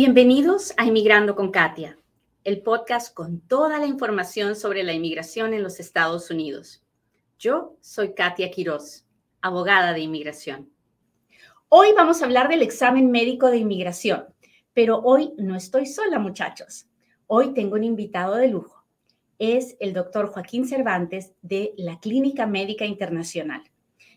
Bienvenidos 0.00 0.74
a 0.76 0.84
Inmigrando 0.84 1.34
con 1.34 1.50
Katia, 1.50 1.98
el 2.44 2.62
podcast 2.62 3.12
con 3.12 3.40
toda 3.40 3.80
la 3.80 3.86
información 3.86 4.54
sobre 4.54 4.84
la 4.84 4.92
inmigración 4.92 5.54
en 5.54 5.64
los 5.64 5.80
Estados 5.80 6.30
Unidos. 6.30 6.84
Yo 7.36 7.74
soy 7.80 8.14
Katia 8.14 8.48
Quiroz, 8.48 9.04
abogada 9.40 9.92
de 9.92 9.98
inmigración. 9.98 10.70
Hoy 11.68 11.88
vamos 11.96 12.22
a 12.22 12.26
hablar 12.26 12.48
del 12.48 12.62
examen 12.62 13.10
médico 13.10 13.50
de 13.50 13.56
inmigración, 13.56 14.26
pero 14.72 15.00
hoy 15.00 15.32
no 15.36 15.56
estoy 15.56 15.84
sola, 15.84 16.20
muchachos. 16.20 16.86
Hoy 17.26 17.52
tengo 17.52 17.74
un 17.74 17.82
invitado 17.82 18.36
de 18.36 18.46
lujo. 18.46 18.84
Es 19.40 19.76
el 19.80 19.94
doctor 19.94 20.28
Joaquín 20.28 20.68
Cervantes 20.68 21.32
de 21.42 21.74
la 21.76 21.98
Clínica 21.98 22.46
Médica 22.46 22.84
Internacional. 22.84 23.64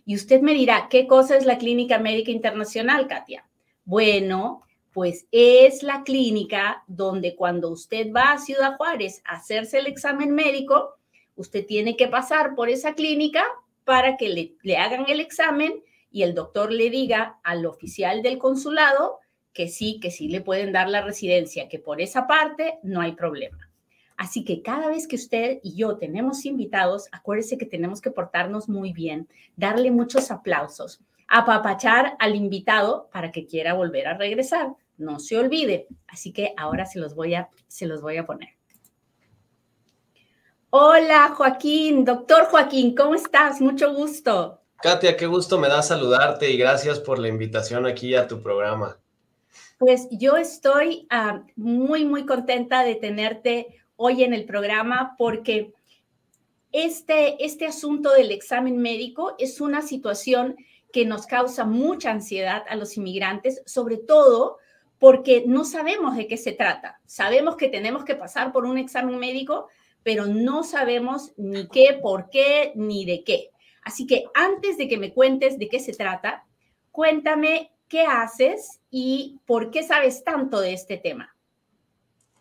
Y 0.06 0.14
usted 0.14 0.42
me 0.42 0.54
dirá, 0.54 0.90
¿qué 0.92 1.08
cosa 1.08 1.36
es 1.38 1.48
la 1.48 1.58
Clínica 1.58 1.98
Médica 1.98 2.30
Internacional, 2.30 3.08
Katia? 3.08 3.50
Bueno, 3.84 4.62
pues 4.94 5.26
es 5.32 5.84
la 5.84 6.04
clínica 6.04 6.84
donde 6.88 7.36
cuando 7.36 7.70
usted 7.70 8.12
va 8.12 8.34
a 8.34 8.38
Ciudad 8.38 8.76
Juárez 8.78 9.22
a 9.26 9.36
hacerse 9.36 9.80
el 9.80 9.88
examen 9.88 10.32
médico, 10.32 10.96
usted 11.36 11.66
tiene 11.66 11.96
que 11.96 12.08
pasar 12.08 12.56
por 12.56 12.70
esa 12.70 12.94
clínica 12.94 13.44
para 13.86 14.18
que 14.18 14.58
le, 14.64 14.78
hagan 14.78 15.06
el 15.08 15.20
examen 15.20 15.84
y 16.12 16.24
el 16.24 16.36
doctor 16.36 16.72
le 16.72 16.90
diga 16.90 17.40
al 17.44 17.66
oficial 17.66 18.22
del 18.22 18.38
consulado 18.38 19.20
que 19.54 19.68
sí, 19.68 20.00
que 20.00 20.12
sí 20.12 20.28
le 20.28 20.42
pueden 20.42 20.72
dar 20.72 20.90
la 20.90 21.02
residencia, 21.02 21.68
que 21.68 21.80
por 21.80 22.02
esa 22.02 22.28
parte 22.28 22.80
no 22.84 23.02
hay 23.02 23.14
problema. 23.14 23.70
Así 24.18 24.46
que 24.46 24.62
cada 24.62 24.88
vez 24.88 25.08
que 25.08 25.16
usted 25.16 25.60
y 25.64 25.76
yo 25.76 25.98
tenemos 25.98 26.46
invitados, 26.46 27.08
acuérdese 27.12 27.58
que 27.58 27.66
tenemos 27.66 28.02
que 28.02 28.12
portarnos 28.12 28.70
muy 28.70 28.94
bien, 28.94 29.28
darle 29.56 29.90
muchos 29.90 30.32
aplausos, 30.32 31.02
apapachar 31.32 32.18
al 32.20 32.36
invitado 32.36 33.10
para 33.12 33.32
que 33.32 33.48
quiera 33.48 33.74
volver 33.74 34.08
a 34.08 34.18
regresar. 34.18 34.74
No 34.98 35.18
se 35.18 35.38
olvide. 35.38 35.88
Así 36.08 36.34
que 36.34 36.54
ahora 36.58 36.86
se 36.86 37.00
los 37.00 37.16
voy 37.16 37.36
a, 37.36 37.50
se 37.68 37.88
los 37.88 38.02
voy 38.02 38.18
a 38.18 38.26
poner. 38.26 38.50
Hola 40.70 41.34
Joaquín, 41.36 42.06
doctor 42.06 42.46
Joaquín, 42.46 42.96
¿cómo 42.96 43.16
estás? 43.16 43.60
Mucho 43.62 43.94
gusto. 43.94 44.62
Katia, 44.82 45.16
qué 45.16 45.26
gusto 45.26 45.58
me 45.58 45.68
da 45.68 45.82
saludarte 45.82 46.50
y 46.50 46.58
gracias 46.58 47.00
por 47.00 47.18
la 47.18 47.28
invitación 47.28 47.86
aquí 47.86 48.16
a 48.16 48.28
tu 48.28 48.42
programa. 48.42 48.98
Pues 49.78 50.08
yo 50.12 50.38
estoy 50.38 51.08
ah, 51.10 51.44
muy, 51.56 52.06
muy 52.06 52.26
contenta 52.26 52.84
de 52.84 52.96
tenerte 52.96 53.82
hoy 53.96 54.24
en 54.24 54.34
el 54.34 54.46
programa 54.46 55.16
porque 55.18 55.74
este, 56.72 57.44
este 57.44 57.68
asunto 57.68 58.12
del 58.12 58.32
examen 58.32 58.78
médico 58.78 59.36
es 59.40 59.62
una 59.62 59.82
situación 59.82 60.56
que 60.92 61.06
nos 61.06 61.26
causa 61.26 61.66
mucha 61.66 62.12
ansiedad 62.12 62.64
a 62.70 62.76
los 62.76 62.98
inmigrantes, 62.98 63.62
sobre 63.66 63.98
todo 63.98 64.58
porque 65.00 65.44
no 65.48 65.66
sabemos 65.66 66.16
de 66.16 66.28
qué 66.28 66.38
se 66.38 66.52
trata. 66.52 67.02
Sabemos 67.06 67.56
que 67.56 67.70
tenemos 67.70 68.06
que 68.06 68.16
pasar 68.16 68.52
por 68.52 68.66
un 68.66 68.78
examen 68.78 69.18
médico, 69.18 69.68
pero 70.04 70.26
no 70.28 70.64
sabemos 70.64 71.32
ni 71.38 71.68
qué, 71.68 72.00
por 72.02 72.30
qué, 72.30 72.72
ni 72.76 73.06
de 73.06 73.24
qué. 73.24 73.50
Así 73.84 74.06
que 74.06 74.26
antes 74.34 74.78
de 74.78 74.88
que 74.88 74.98
me 74.98 75.14
cuentes 75.14 75.58
de 75.58 75.70
qué 75.70 75.80
se 75.80 75.94
trata, 75.94 76.46
cuéntame 76.92 77.72
qué 77.88 78.02
haces 78.02 78.80
y 78.90 79.40
por 79.46 79.72
qué 79.72 79.84
sabes 79.84 80.24
tanto 80.24 80.62
de 80.62 80.74
este 80.74 80.98
tema. 80.98 81.36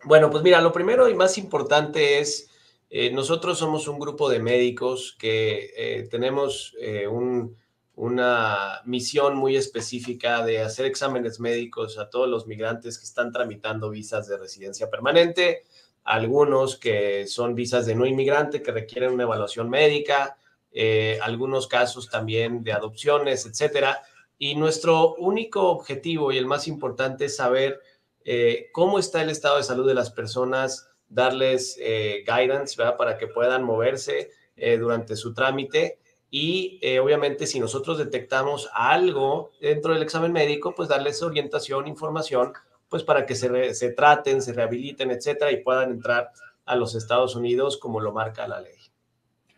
Bueno, 0.03 0.29
pues 0.29 0.43
mira, 0.43 0.61
lo 0.61 0.71
primero 0.71 1.09
y 1.09 1.13
más 1.13 1.37
importante 1.37 2.19
es, 2.19 2.49
eh, 2.89 3.11
nosotros 3.11 3.57
somos 3.57 3.87
un 3.87 3.99
grupo 3.99 4.29
de 4.29 4.39
médicos 4.39 5.15
que 5.17 5.71
eh, 5.75 6.07
tenemos 6.09 6.75
eh, 6.79 7.07
un 7.07 7.57
una 7.95 8.81
misión 8.85 9.35
muy 9.35 9.55
específica 9.55 10.43
de 10.45 10.61
hacer 10.61 10.85
exámenes 10.85 11.39
médicos 11.39 11.97
a 11.97 12.09
todos 12.09 12.29
los 12.29 12.47
migrantes 12.47 12.97
que 12.97 13.03
están 13.03 13.31
tramitando 13.31 13.89
visas 13.89 14.27
de 14.27 14.37
residencia 14.37 14.89
permanente, 14.89 15.63
algunos 16.03 16.77
que 16.77 17.27
son 17.27 17.53
visas 17.53 17.85
de 17.85 17.95
no 17.95 18.05
inmigrante 18.05 18.61
que 18.61 18.71
requieren 18.71 19.11
una 19.11 19.23
evaluación 19.23 19.69
médica, 19.69 20.37
eh, 20.71 21.19
algunos 21.21 21.67
casos 21.67 22.09
también 22.09 22.63
de 22.63 22.71
adopciones, 22.71 23.45
etcétera. 23.45 24.01
Y 24.37 24.55
nuestro 24.55 25.15
único 25.15 25.69
objetivo 25.69 26.31
y 26.31 26.37
el 26.37 26.45
más 26.45 26.67
importante 26.67 27.25
es 27.25 27.35
saber 27.35 27.81
eh, 28.23 28.69
cómo 28.71 28.97
está 28.97 29.21
el 29.21 29.29
estado 29.29 29.57
de 29.57 29.63
salud 29.63 29.87
de 29.87 29.93
las 29.93 30.11
personas, 30.11 30.89
darles 31.09 31.77
eh, 31.79 32.23
guidance 32.25 32.81
para 32.97 33.17
que 33.17 33.27
puedan 33.27 33.63
moverse 33.63 34.31
durante 34.77 35.15
su 35.15 35.33
trámite 35.33 36.00
y 36.31 36.79
eh, 36.81 36.99
obviamente 36.99 37.45
si 37.45 37.59
nosotros 37.59 37.97
detectamos 37.97 38.69
algo 38.73 39.51
dentro 39.59 39.93
del 39.93 40.01
examen 40.01 40.31
médico, 40.31 40.73
pues 40.73 40.87
darles 40.87 41.21
orientación, 41.21 41.87
información, 41.87 42.53
pues 42.87 43.03
para 43.03 43.25
que 43.25 43.35
se, 43.35 43.73
se 43.73 43.91
traten, 43.91 44.41
se 44.41 44.53
rehabiliten, 44.53 45.11
etcétera, 45.11 45.51
y 45.51 45.61
puedan 45.61 45.91
entrar 45.91 46.31
a 46.65 46.75
los 46.77 46.95
Estados 46.95 47.35
Unidos 47.35 47.77
como 47.77 47.99
lo 47.99 48.13
marca 48.13 48.47
la 48.47 48.61
ley. 48.61 48.77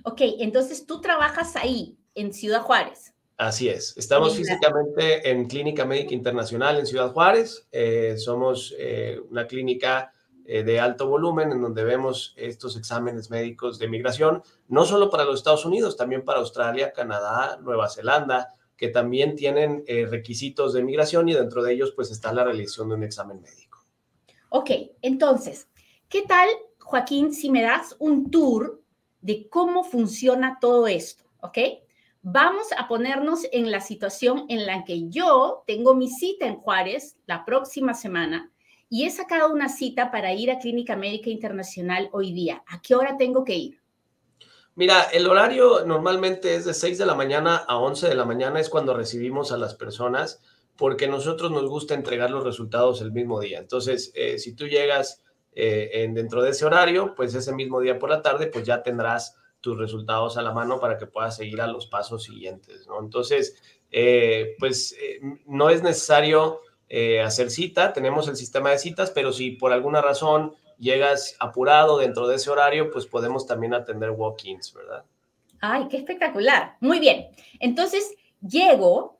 Ok, 0.03 0.21
entonces 0.39 0.87
tú 0.87 0.99
trabajas 0.99 1.55
ahí, 1.55 1.95
en 2.15 2.33
Ciudad 2.33 2.61
Juárez. 2.61 3.13
Así 3.37 3.69
es, 3.69 3.95
estamos 3.97 4.35
físicamente 4.35 5.29
en 5.29 5.47
Clínica 5.47 5.85
Médica 5.85 6.13
Internacional 6.13 6.79
en 6.79 6.85
Ciudad 6.85 7.11
Juárez. 7.11 7.67
Eh, 7.71 8.15
somos 8.17 8.73
eh, 8.77 9.19
una 9.29 9.47
clínica 9.47 10.11
eh, 10.45 10.63
de 10.63 10.79
alto 10.79 11.07
volumen 11.07 11.51
en 11.51 11.61
donde 11.61 11.83
vemos 11.83 12.33
estos 12.35 12.75
exámenes 12.75 13.29
médicos 13.29 13.79
de 13.79 13.87
migración, 13.87 14.43
no 14.67 14.85
solo 14.85 15.09
para 15.09 15.23
los 15.23 15.35
Estados 15.35 15.65
Unidos, 15.65 15.95
también 15.95 16.25
para 16.25 16.39
Australia, 16.39 16.91
Canadá, 16.91 17.59
Nueva 17.61 17.89
Zelanda, 17.89 18.53
que 18.75 18.89
también 18.89 19.35
tienen 19.35 19.83
eh, 19.87 20.05
requisitos 20.05 20.73
de 20.73 20.83
migración 20.83 21.29
y 21.29 21.33
dentro 21.33 21.63
de 21.63 21.73
ellos 21.73 21.93
pues 21.95 22.11
está 22.11 22.33
la 22.33 22.43
realización 22.43 22.89
de 22.89 22.95
un 22.95 23.03
examen 23.03 23.41
médico. 23.41 23.85
Ok, 24.49 24.71
entonces, 25.01 25.69
¿qué 26.09 26.23
tal, 26.23 26.47
Joaquín, 26.79 27.33
si 27.33 27.49
me 27.49 27.61
das 27.61 27.95
un 27.99 28.29
tour 28.29 28.81
de 29.21 29.47
cómo 29.49 29.83
funciona 29.83 30.57
todo 30.59 30.87
esto? 30.87 31.23
¿Ok? 31.41 31.57
Vamos 32.21 32.67
a 32.77 32.87
ponernos 32.87 33.47
en 33.51 33.71
la 33.71 33.81
situación 33.81 34.45
en 34.49 34.65
la 34.65 34.83
que 34.83 35.09
yo 35.09 35.63
tengo 35.67 35.95
mi 35.95 36.09
cita 36.09 36.45
en 36.47 36.55
Juárez 36.55 37.17
la 37.25 37.45
próxima 37.45 37.93
semana 37.93 38.52
y 38.93 39.05
he 39.05 39.09
sacado 39.09 39.51
una 39.51 39.69
cita 39.69 40.11
para 40.11 40.33
ir 40.33 40.51
a 40.51 40.59
Clínica 40.59 40.95
Médica 40.95 41.31
Internacional 41.31 42.09
hoy 42.11 42.31
día. 42.31 42.63
¿A 42.67 42.79
qué 42.79 42.93
hora 42.93 43.17
tengo 43.17 43.43
que 43.43 43.55
ir? 43.55 43.81
Mira, 44.75 45.01
el 45.11 45.25
horario 45.25 45.83
normalmente 45.83 46.53
es 46.53 46.65
de 46.65 46.75
6 46.75 46.99
de 46.99 47.07
la 47.07 47.15
mañana 47.15 47.55
a 47.55 47.77
11 47.77 48.07
de 48.07 48.13
la 48.13 48.23
mañana, 48.23 48.59
es 48.59 48.69
cuando 48.69 48.93
recibimos 48.93 49.51
a 49.51 49.57
las 49.57 49.73
personas, 49.73 50.43
porque 50.77 51.07
nosotros 51.07 51.49
nos 51.49 51.67
gusta 51.67 51.95
entregar 51.95 52.29
los 52.29 52.43
resultados 52.43 53.01
el 53.01 53.11
mismo 53.11 53.39
día. 53.39 53.57
Entonces, 53.57 54.11
eh, 54.13 54.37
si 54.37 54.53
tú 54.53 54.67
llegas 54.67 55.23
eh, 55.53 55.89
en, 55.93 56.13
dentro 56.13 56.43
de 56.43 56.51
ese 56.51 56.63
horario, 56.63 57.15
pues 57.15 57.33
ese 57.33 57.51
mismo 57.51 57.81
día 57.81 57.97
por 57.97 58.11
la 58.11 58.21
tarde, 58.21 58.45
pues 58.45 58.63
ya 58.63 58.83
tendrás 58.83 59.35
tus 59.59 59.75
resultados 59.75 60.37
a 60.37 60.43
la 60.43 60.53
mano 60.53 60.79
para 60.79 60.99
que 60.99 61.07
puedas 61.07 61.35
seguir 61.35 61.61
a 61.61 61.67
los 61.67 61.87
pasos 61.87 62.25
siguientes. 62.25 62.87
Entonces, 63.01 63.59
eh, 63.89 64.55
pues 64.59 64.95
no 65.47 65.71
es 65.71 65.81
necesario 65.81 66.59
eh, 66.95 67.21
hacer 67.21 67.49
cita, 67.49 67.91
tenemos 67.91 68.27
el 68.27 68.35
sistema 68.35 68.69
de 68.69 68.77
citas, 68.77 69.09
pero 69.09 69.33
si 69.33 69.49
por 69.49 69.73
alguna 69.73 69.99
razón 69.99 70.53
llegas 70.77 71.35
apurado 71.39 71.97
dentro 71.97 72.27
de 72.27 72.35
ese 72.35 72.51
horario, 72.51 72.91
pues 72.91 73.07
podemos 73.07 73.47
también 73.47 73.73
atender 73.73 74.11
walk-ins, 74.11 74.71
¿verdad? 74.75 75.03
Ay, 75.59 75.87
qué 75.89 75.97
espectacular. 75.97 76.77
Muy 76.81 76.99
bien. 76.99 77.29
Entonces, 77.59 78.13
llego, 78.47 79.17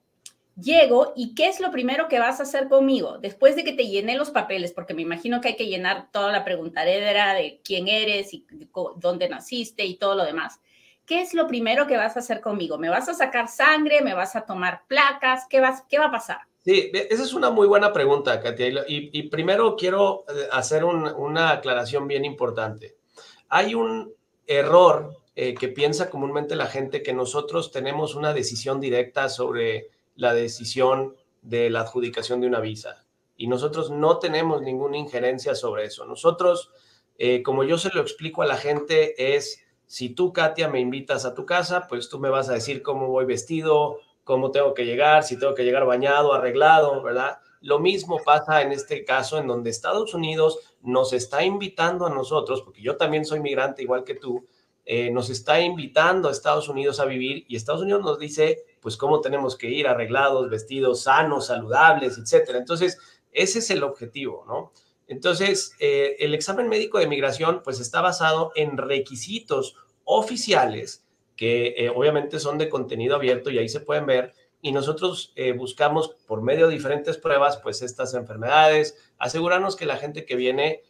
llego 0.55 1.13
y 1.15 1.33
¿qué 1.33 1.47
es 1.47 1.59
lo 1.59 1.71
primero 1.71 2.07
que 2.07 2.19
vas 2.19 2.39
a 2.39 2.43
hacer 2.43 2.69
conmigo? 2.69 3.17
Después 3.17 3.55
de 3.55 3.63
que 3.63 3.73
te 3.73 3.87
llené 3.87 4.17
los 4.17 4.29
papeles, 4.29 4.71
porque 4.71 4.93
me 4.93 5.01
imagino 5.01 5.41
que 5.41 5.47
hay 5.47 5.55
que 5.55 5.65
llenar 5.65 6.11
toda 6.11 6.31
la 6.31 6.45
preguntadera 6.45 7.33
de 7.33 7.59
quién 7.63 7.87
eres 7.87 8.35
y 8.35 8.45
dónde 8.97 9.29
naciste 9.29 9.83
y 9.83 9.95
todo 9.95 10.13
lo 10.13 10.25
demás. 10.25 10.59
¿Qué 11.07 11.21
es 11.23 11.33
lo 11.33 11.47
primero 11.47 11.87
que 11.87 11.97
vas 11.97 12.17
a 12.17 12.19
hacer 12.19 12.39
conmigo? 12.39 12.77
¿Me 12.77 12.89
vas 12.89 13.09
a 13.09 13.15
sacar 13.15 13.47
sangre? 13.47 14.01
¿Me 14.01 14.13
vas 14.13 14.35
a 14.35 14.45
tomar 14.45 14.83
placas? 14.85 15.47
¿Qué, 15.49 15.59
vas, 15.59 15.81
qué 15.89 15.97
va 15.97 16.05
a 16.05 16.11
pasar? 16.11 16.41
Sí, 16.63 16.91
esa 16.93 17.23
es 17.23 17.33
una 17.33 17.49
muy 17.49 17.67
buena 17.67 17.91
pregunta, 17.91 18.39
Katia. 18.39 18.85
Y, 18.87 19.23
primero 19.23 19.75
quiero 19.75 20.23
eh, 20.29 20.47
hacer 20.51 20.85
una 20.85 21.51
aclaración 21.51 22.07
bien 22.07 22.23
importante. 22.23 22.95
Hay 23.49 23.75
un 23.75 24.13
error 24.47 25.17
eh, 25.35 25.55
que 25.55 25.67
piensa 25.67 26.09
comúnmente 26.09 26.55
la 26.55 26.67
gente 26.67 27.03
que 27.03 27.11
nosotros 27.11 27.71
tenemos 27.71 28.15
una 28.15 28.33
decisión 28.33 28.79
directa 28.79 29.27
sobre 29.27 29.89
la 30.15 30.33
decisión 30.33 31.15
de 31.41 31.69
la 31.69 31.81
adjudicación 31.81 32.39
de 32.39 32.47
una 32.47 32.61
visa. 32.61 33.05
Y 33.35 33.47
nosotros 33.47 33.91
no 33.91 34.19
tenemos 34.19 34.61
ninguna 34.61 34.97
injerencia 34.97 35.55
sobre 35.55 35.85
eso. 35.85 36.05
Nosotros, 36.05 36.71
eh, 37.17 37.43
como 37.43 37.65
yo 37.65 37.77
se 37.77 37.93
lo 37.93 37.99
explico 37.99 38.41
a 38.41 38.45
la 38.45 38.55
gente, 38.55 39.35
es 39.35 39.59
si 39.85 40.11
tú, 40.11 40.31
Katia, 40.31 40.69
me 40.69 40.79
invitas 40.79 41.25
a 41.25 41.33
tu 41.33 41.45
casa, 41.45 41.87
pues 41.89 42.07
tú 42.07 42.19
me 42.19 42.29
vas 42.29 42.47
a 42.47 42.53
decir 42.53 42.81
cómo 42.81 43.09
voy 43.09 43.25
vestido, 43.25 43.99
cómo 44.23 44.51
tengo 44.51 44.73
que 44.73 44.85
llegar, 44.85 45.23
si 45.23 45.37
tengo 45.37 45.53
que 45.53 45.63
llegar 45.63 45.85
bañado, 45.85 46.33
arreglado, 46.33 47.01
¿verdad? 47.01 47.37
Lo 47.61 47.79
mismo 47.79 48.19
pasa 48.23 48.61
en 48.61 48.71
este 48.71 49.05
caso 49.05 49.37
en 49.37 49.47
donde 49.47 49.69
Estados 49.69 50.13
Unidos 50.13 50.59
nos 50.81 51.13
está 51.13 51.43
invitando 51.43 52.05
a 52.05 52.09
nosotros, 52.09 52.61
porque 52.61 52.81
yo 52.81 52.97
también 52.97 53.25
soy 53.25 53.39
migrante 53.39 53.81
igual 53.83 54.03
que 54.03 54.15
tú, 54.15 54.45
eh, 54.85 55.11
nos 55.11 55.29
está 55.29 55.61
invitando 55.61 56.27
a 56.27 56.31
Estados 56.31 56.67
Unidos 56.67 56.99
a 56.99 57.05
vivir 57.05 57.45
y 57.47 57.55
Estados 57.55 57.81
Unidos 57.81 58.01
nos 58.01 58.19
dice, 58.19 58.65
pues, 58.81 58.97
cómo 58.97 59.21
tenemos 59.21 59.55
que 59.55 59.69
ir 59.69 59.87
arreglados, 59.87 60.49
vestidos, 60.49 61.03
sanos, 61.03 61.47
saludables, 61.47 62.17
etcétera. 62.17 62.57
Entonces, 62.59 62.97
Ese 63.31 63.59
es 63.59 63.71
el 63.71 63.83
objetivo, 63.83 64.45
¿no? 64.47 64.71
Entonces, 65.07 65.73
eh, 65.79 66.17
el 66.19 66.35
examen 66.35 66.69
médico 66.69 66.99
de 66.99 67.07
migración, 67.07 67.61
pues 67.63 67.79
está 67.79 67.99
basado 68.01 68.51
en 68.55 68.77
requisitos 68.77 69.75
oficiales 70.03 71.03
que 71.35 71.75
eh, 71.77 71.89
obviamente 71.89 72.39
son 72.39 72.57
de 72.57 72.69
contenido 72.69 73.15
abierto 73.15 73.49
y 73.49 73.57
ahí 73.57 73.69
se 73.69 73.79
pueden 73.79 74.05
ver. 74.05 74.33
Y 74.61 74.71
nosotros 74.71 75.33
eh, 75.35 75.51
buscamos 75.51 76.15
por 76.25 76.41
medio 76.41 76.67
de 76.67 76.73
diferentes 76.73 77.17
pruebas, 77.17 77.57
pues 77.57 77.81
estas 77.81 78.13
enfermedades, 78.13 78.97
asegurarnos 79.17 79.75
que 79.75 79.85
la 79.85 79.97
gente 79.97 80.25
que 80.25 80.35
viene, 80.35 80.81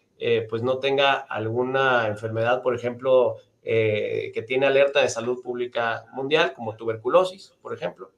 pues 0.49 0.61
no 0.61 0.77
tenga 0.77 1.15
alguna 1.15 2.07
enfermedad, 2.07 2.61
por 2.61 2.73
ejemplo, 2.73 3.35
que 3.61 4.45
tiene 4.47 4.67
alerta 4.67 5.01
de 5.01 5.09
salud 5.09 5.41
pública 5.41 6.05
mundial, 6.13 6.53
como 6.53 6.77
tuberculosis, 6.77 7.57
por 7.61 7.73
ejemplo. 7.73 8.11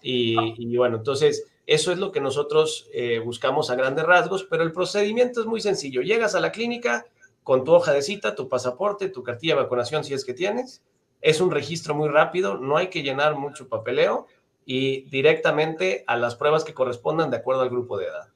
Y, 0.00 0.36
y 0.56 0.76
bueno, 0.76 0.98
entonces 0.98 1.46
eso 1.68 1.92
es 1.92 1.98
lo 1.98 2.12
que 2.12 2.22
nosotros 2.22 2.88
eh, 2.94 3.18
buscamos 3.18 3.68
a 3.68 3.74
grandes 3.74 4.06
rasgos, 4.06 4.42
pero 4.42 4.62
el 4.62 4.72
procedimiento 4.72 5.40
es 5.40 5.46
muy 5.46 5.60
sencillo. 5.60 6.00
Llegas 6.00 6.34
a 6.34 6.40
la 6.40 6.50
clínica 6.50 7.04
con 7.42 7.62
tu 7.62 7.74
hoja 7.74 7.92
de 7.92 8.00
cita, 8.00 8.34
tu 8.34 8.48
pasaporte, 8.48 9.10
tu 9.10 9.22
cartilla 9.22 9.54
de 9.54 9.64
vacunación 9.64 10.02
si 10.02 10.14
es 10.14 10.24
que 10.24 10.32
tienes. 10.32 10.82
Es 11.20 11.40
un 11.40 11.50
registro 11.50 11.94
muy 11.94 12.08
rápido, 12.08 12.58
no 12.58 12.76
hay 12.76 12.88
que 12.88 13.02
llenar 13.02 13.36
mucho 13.36 13.68
papeleo 13.68 14.26
y 14.64 15.02
directamente 15.08 16.04
a 16.06 16.16
las 16.16 16.36
pruebas 16.36 16.64
que 16.64 16.74
correspondan 16.74 17.30
de 17.30 17.38
acuerdo 17.38 17.62
al 17.62 17.70
grupo 17.70 17.98
de 17.98 18.06
edad. 18.06 18.28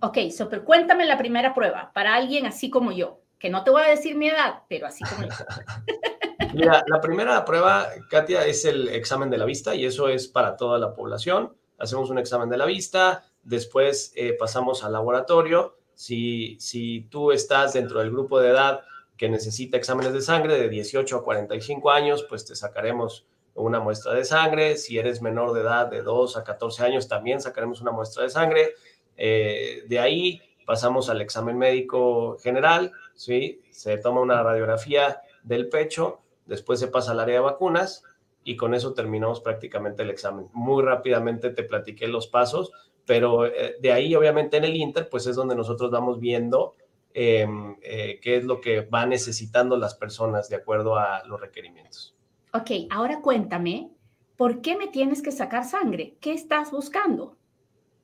Ok, 0.00 0.18
super, 0.30 0.62
cuéntame 0.62 1.06
la 1.06 1.18
primera 1.18 1.54
prueba 1.54 1.90
para 1.92 2.14
alguien 2.14 2.46
así 2.46 2.70
como 2.70 2.92
yo, 2.92 3.20
que 3.38 3.50
no 3.50 3.64
te 3.64 3.70
voy 3.70 3.82
a 3.82 3.88
decir 3.88 4.16
mi 4.16 4.28
edad, 4.28 4.62
pero 4.68 4.86
así 4.86 5.04
como 5.04 5.28
yo. 5.28 5.34
Mira, 6.54 6.84
la 6.86 7.00
primera 7.00 7.44
prueba, 7.44 7.88
Katia, 8.10 8.44
es 8.46 8.64
el 8.64 8.88
examen 8.88 9.30
de 9.30 9.38
la 9.38 9.44
vista 9.44 9.74
y 9.74 9.86
eso 9.86 10.08
es 10.08 10.28
para 10.28 10.56
toda 10.56 10.78
la 10.78 10.92
población 10.94 11.54
hacemos 11.82 12.10
un 12.10 12.18
examen 12.18 12.48
de 12.48 12.56
la 12.56 12.64
vista, 12.64 13.24
después 13.42 14.12
eh, 14.14 14.34
pasamos 14.38 14.84
al 14.84 14.92
laboratorio. 14.92 15.76
Si, 15.94 16.56
si 16.60 17.02
tú 17.10 17.32
estás 17.32 17.74
dentro 17.74 17.98
del 18.00 18.10
grupo 18.10 18.40
de 18.40 18.50
edad 18.50 18.82
que 19.22 19.28
necesita 19.28 19.76
exámenes 19.76 20.12
de 20.12 20.20
sangre 20.20 20.58
de 20.58 20.68
18 20.68 21.18
a 21.18 21.22
45 21.22 21.92
años, 21.92 22.26
pues 22.28 22.44
te 22.44 22.56
sacaremos 22.56 23.24
una 23.54 23.78
muestra 23.78 24.14
de 24.14 24.24
sangre. 24.24 24.76
Si 24.76 24.98
eres 24.98 25.22
menor 25.22 25.52
de 25.52 25.60
edad 25.60 25.86
de 25.86 26.02
2 26.02 26.38
a 26.38 26.42
14 26.42 26.82
años, 26.82 27.06
también 27.06 27.40
sacaremos 27.40 27.80
una 27.80 27.92
muestra 27.92 28.24
de 28.24 28.30
sangre. 28.30 28.74
Eh, 29.16 29.84
de 29.86 30.00
ahí 30.00 30.42
pasamos 30.66 31.08
al 31.08 31.20
examen 31.20 31.56
médico 31.56 32.36
general, 32.42 32.90
¿sí? 33.14 33.62
se 33.70 33.96
toma 33.96 34.22
una 34.22 34.42
radiografía 34.42 35.20
del 35.44 35.68
pecho, 35.68 36.18
después 36.46 36.80
se 36.80 36.88
pasa 36.88 37.12
al 37.12 37.20
área 37.20 37.36
de 37.36 37.42
vacunas 37.42 38.02
y 38.42 38.56
con 38.56 38.74
eso 38.74 38.92
terminamos 38.92 39.40
prácticamente 39.40 40.02
el 40.02 40.10
examen. 40.10 40.48
Muy 40.52 40.82
rápidamente 40.82 41.50
te 41.50 41.62
platiqué 41.62 42.08
los 42.08 42.26
pasos, 42.26 42.72
pero 43.06 43.46
eh, 43.46 43.76
de 43.80 43.92
ahí 43.92 44.16
obviamente 44.16 44.56
en 44.56 44.64
el 44.64 44.74
Inter, 44.74 45.08
pues 45.08 45.28
es 45.28 45.36
donde 45.36 45.54
nosotros 45.54 45.92
vamos 45.92 46.18
viendo 46.18 46.74
em, 47.14 47.76
eh, 47.82 48.18
qué 48.22 48.36
es 48.36 48.44
lo 48.44 48.60
que 48.60 48.80
van 48.82 49.10
necesitando 49.10 49.76
las 49.76 49.94
personas 49.94 50.48
de 50.48 50.56
acuerdo 50.56 50.96
a 50.96 51.22
los 51.26 51.40
requerimientos. 51.40 52.16
Ok, 52.52 52.70
ahora 52.90 53.20
cuéntame, 53.20 53.90
¿por 54.36 54.60
qué 54.60 54.76
me 54.76 54.88
tienes 54.88 55.22
que 55.22 55.32
sacar 55.32 55.64
sangre? 55.64 56.16
¿Qué 56.20 56.32
estás 56.32 56.70
buscando? 56.70 57.36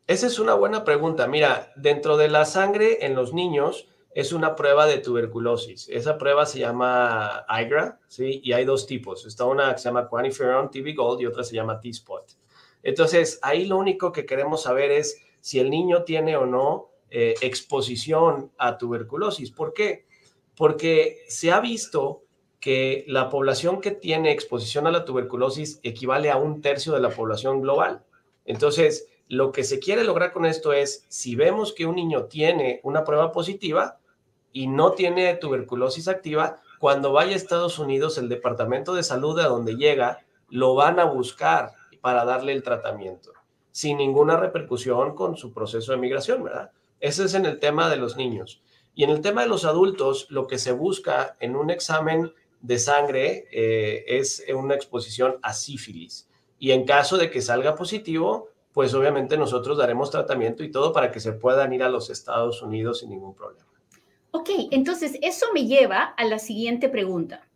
Esa 0.06 0.26
es 0.26 0.38
una 0.38 0.54
buena 0.54 0.84
pregunta. 0.84 1.26
Mira, 1.26 1.72
dentro 1.76 2.16
de 2.16 2.28
la 2.28 2.46
sangre 2.46 3.04
en 3.04 3.14
los 3.14 3.34
niños, 3.34 3.88
es 4.18 4.32
una 4.32 4.56
prueba 4.56 4.86
de 4.86 4.98
tuberculosis. 4.98 5.88
Esa 5.88 6.18
prueba 6.18 6.46
se 6.46 6.58
llama 6.58 7.44
IGRA, 7.48 8.00
¿sí? 8.08 8.40
Y 8.42 8.52
hay 8.52 8.64
dos 8.64 8.86
tipos. 8.86 9.26
Está 9.26 9.44
una 9.44 9.72
que 9.72 9.78
se 9.78 9.84
llama 9.84 10.08
Quantiferon 10.08 10.70
TB 10.70 10.96
Gold 10.96 11.20
y 11.20 11.26
otra 11.26 11.44
se 11.44 11.54
llama 11.54 11.78
T-Spot. 11.78 12.24
Entonces, 12.82 13.38
ahí 13.42 13.66
lo 13.66 13.76
único 13.76 14.10
que 14.10 14.26
queremos 14.26 14.62
saber 14.62 14.90
es 14.90 15.22
si 15.40 15.60
el 15.60 15.70
niño 15.70 16.04
tiene 16.04 16.36
o 16.36 16.46
no 16.46 16.90
eh, 17.10 17.34
exposición 17.40 18.52
a 18.58 18.78
tuberculosis. 18.78 19.50
¿Por 19.50 19.72
qué? 19.72 20.06
Porque 20.56 21.24
se 21.28 21.50
ha 21.50 21.60
visto 21.60 22.22
que 22.60 23.04
la 23.06 23.30
población 23.30 23.80
que 23.80 23.92
tiene 23.92 24.32
exposición 24.32 24.86
a 24.86 24.90
la 24.90 25.04
tuberculosis 25.04 25.80
equivale 25.82 26.30
a 26.30 26.36
un 26.36 26.60
tercio 26.60 26.92
de 26.92 27.00
la 27.00 27.10
población 27.10 27.60
global. 27.60 28.04
Entonces, 28.44 29.06
lo 29.28 29.52
que 29.52 29.62
se 29.62 29.78
quiere 29.78 30.04
lograr 30.04 30.32
con 30.32 30.46
esto 30.46 30.72
es, 30.72 31.04
si 31.08 31.36
vemos 31.36 31.72
que 31.72 31.86
un 31.86 31.96
niño 31.96 32.24
tiene 32.24 32.80
una 32.82 33.04
prueba 33.04 33.30
positiva, 33.30 33.98
y 34.52 34.66
no 34.66 34.92
tiene 34.92 35.34
tuberculosis 35.34 36.08
activa, 36.08 36.60
cuando 36.78 37.12
vaya 37.12 37.32
a 37.32 37.36
Estados 37.36 37.78
Unidos, 37.78 38.18
el 38.18 38.28
Departamento 38.28 38.94
de 38.94 39.02
Salud 39.02 39.38
a 39.38 39.48
donde 39.48 39.76
llega, 39.76 40.20
lo 40.48 40.74
van 40.74 40.98
a 40.98 41.04
buscar 41.04 41.72
para 42.00 42.24
darle 42.24 42.52
el 42.52 42.62
tratamiento, 42.62 43.32
sin 43.70 43.98
ninguna 43.98 44.36
repercusión 44.36 45.14
con 45.14 45.36
su 45.36 45.52
proceso 45.52 45.92
de 45.92 45.98
migración, 45.98 46.42
¿verdad? 46.42 46.70
Ese 47.00 47.24
es 47.24 47.34
en 47.34 47.46
el 47.46 47.58
tema 47.58 47.88
de 47.88 47.96
los 47.96 48.16
niños. 48.16 48.62
Y 48.94 49.04
en 49.04 49.10
el 49.10 49.20
tema 49.20 49.42
de 49.42 49.48
los 49.48 49.64
adultos, 49.64 50.26
lo 50.30 50.46
que 50.46 50.58
se 50.58 50.72
busca 50.72 51.36
en 51.40 51.56
un 51.56 51.70
examen 51.70 52.32
de 52.60 52.78
sangre 52.78 53.46
eh, 53.52 54.04
es 54.08 54.44
una 54.54 54.74
exposición 54.74 55.36
a 55.42 55.52
sífilis. 55.52 56.28
Y 56.58 56.72
en 56.72 56.84
caso 56.84 57.16
de 57.16 57.30
que 57.30 57.40
salga 57.40 57.76
positivo, 57.76 58.48
pues 58.72 58.94
obviamente 58.94 59.36
nosotros 59.36 59.78
daremos 59.78 60.10
tratamiento 60.10 60.64
y 60.64 60.70
todo 60.70 60.92
para 60.92 61.10
que 61.10 61.20
se 61.20 61.32
puedan 61.32 61.72
ir 61.72 61.82
a 61.82 61.88
los 61.88 62.10
Estados 62.10 62.62
Unidos 62.62 63.00
sin 63.00 63.10
ningún 63.10 63.34
problema. 63.34 63.68
Ok, 64.30 64.50
entonces 64.70 65.18
eso 65.22 65.46
me 65.54 65.66
lleva 65.66 66.02
a 66.02 66.24
la 66.24 66.38
siguiente 66.38 66.88
pregunta. 66.88 67.48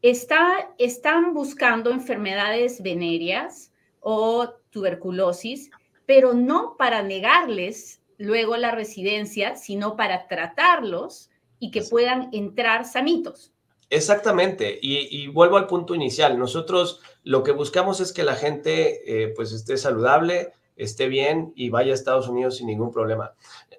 Está, 0.00 0.74
¿Están 0.78 1.34
buscando 1.34 1.90
enfermedades 1.90 2.82
venéreas 2.82 3.72
o 4.00 4.48
tuberculosis, 4.70 5.70
pero 6.06 6.34
no 6.34 6.76
para 6.76 7.02
negarles 7.02 8.01
luego 8.22 8.56
la 8.56 8.70
residencia, 8.70 9.56
sino 9.56 9.96
para 9.96 10.28
tratarlos 10.28 11.30
y 11.58 11.70
que 11.70 11.82
puedan 11.82 12.28
entrar 12.32 12.84
sanitos? 12.84 13.52
Exactamente, 13.90 14.78
y, 14.80 15.26
vuelvo 15.28 15.58
al 15.58 15.66
punto 15.66 15.94
inicial. 15.94 16.38
Nosotros 16.38 17.00
lo 17.24 17.42
que 17.42 17.52
buscamos 17.52 18.00
es 18.00 18.12
que 18.12 18.22
la 18.22 18.36
gente 18.36 19.02
eh, 19.06 19.34
pues 19.36 19.52
esté 19.52 19.76
saludable, 19.76 20.52
esté 20.76 21.08
bien 21.08 21.52
y 21.54 21.68
vaya 21.68 21.92
a 21.92 21.94
Estados 21.94 22.26
Unidos 22.26 22.56
sin 22.56 22.68
ningún 22.68 22.90
problema 22.90 23.34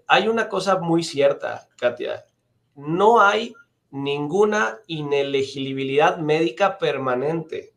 hay 0.08 0.28
una 0.28 0.50
cosa 0.50 0.78
muy 0.78 1.04
cierta, 1.04 1.68
Katia. 1.78 2.26
No 2.76 3.22
hay 3.22 3.54
ninguna 3.92 4.80
inelegibilidad 4.88 6.18
médica 6.18 6.78
permanente. 6.78 7.74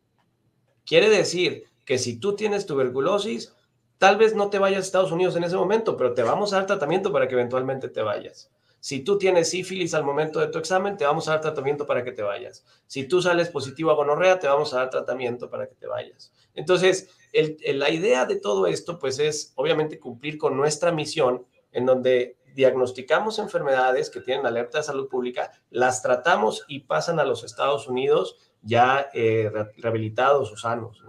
Quiere 0.85 1.09
decir 1.09 1.65
que 1.85 1.97
si 1.97 2.19
tú 2.19 2.35
tienes 2.35 2.65
tuberculosis, 2.65 3.55
tal 3.97 4.17
vez 4.17 4.35
no 4.35 4.49
te 4.49 4.59
vayas 4.59 4.79
a 4.79 4.81
Estados 4.81 5.11
Unidos 5.11 5.35
en 5.35 5.43
ese 5.43 5.55
momento, 5.55 5.97
pero 5.97 6.13
te 6.13 6.23
vamos 6.23 6.53
a 6.53 6.57
dar 6.57 6.65
tratamiento 6.65 7.11
para 7.11 7.27
que 7.27 7.35
eventualmente 7.35 7.89
te 7.89 8.01
vayas. 8.01 8.51
Si 8.79 9.01
tú 9.01 9.17
tienes 9.17 9.49
sífilis 9.49 9.93
al 9.93 10.03
momento 10.03 10.39
de 10.39 10.47
tu 10.47 10.59
examen, 10.59 10.97
te 10.97 11.05
vamos 11.05 11.27
a 11.27 11.31
dar 11.31 11.41
tratamiento 11.41 11.85
para 11.85 12.03
que 12.03 12.11
te 12.11 12.21
vayas. 12.21 12.63
Si 12.85 13.07
tú 13.07 13.21
sales 13.21 13.49
positivo 13.49 13.91
a 13.91 13.95
gonorrea, 13.95 14.39
te 14.39 14.47
vamos 14.47 14.73
a 14.73 14.77
dar 14.77 14.89
tratamiento 14.89 15.49
para 15.49 15.67
que 15.67 15.75
te 15.75 15.87
vayas. 15.87 16.31
Entonces, 16.53 17.09
la 17.33 17.89
idea 17.89 18.25
de 18.25 18.37
todo 18.37 18.67
esto, 18.67 18.99
pues 18.99 19.19
es 19.19 19.51
obviamente 19.55 19.99
cumplir 19.99 20.37
con 20.37 20.55
nuestra 20.55 20.91
misión 20.91 21.45
en 21.71 21.85
donde 21.85 22.37
diagnosticamos 22.53 23.39
enfermedades 23.39 24.09
que 24.09 24.21
tienen 24.21 24.45
alerta 24.45 24.79
de 24.79 24.83
salud 24.83 25.07
pública, 25.07 25.51
las 25.69 26.01
tratamos 26.01 26.65
y 26.67 26.79
pasan 26.79 27.19
a 27.19 27.23
los 27.23 27.43
Estados 27.43 27.87
Unidos 27.87 28.37
ya 28.63 29.09
eh, 29.13 29.51
rehabilitados 29.77 30.51
o 30.51 30.57
sanos. 30.57 31.03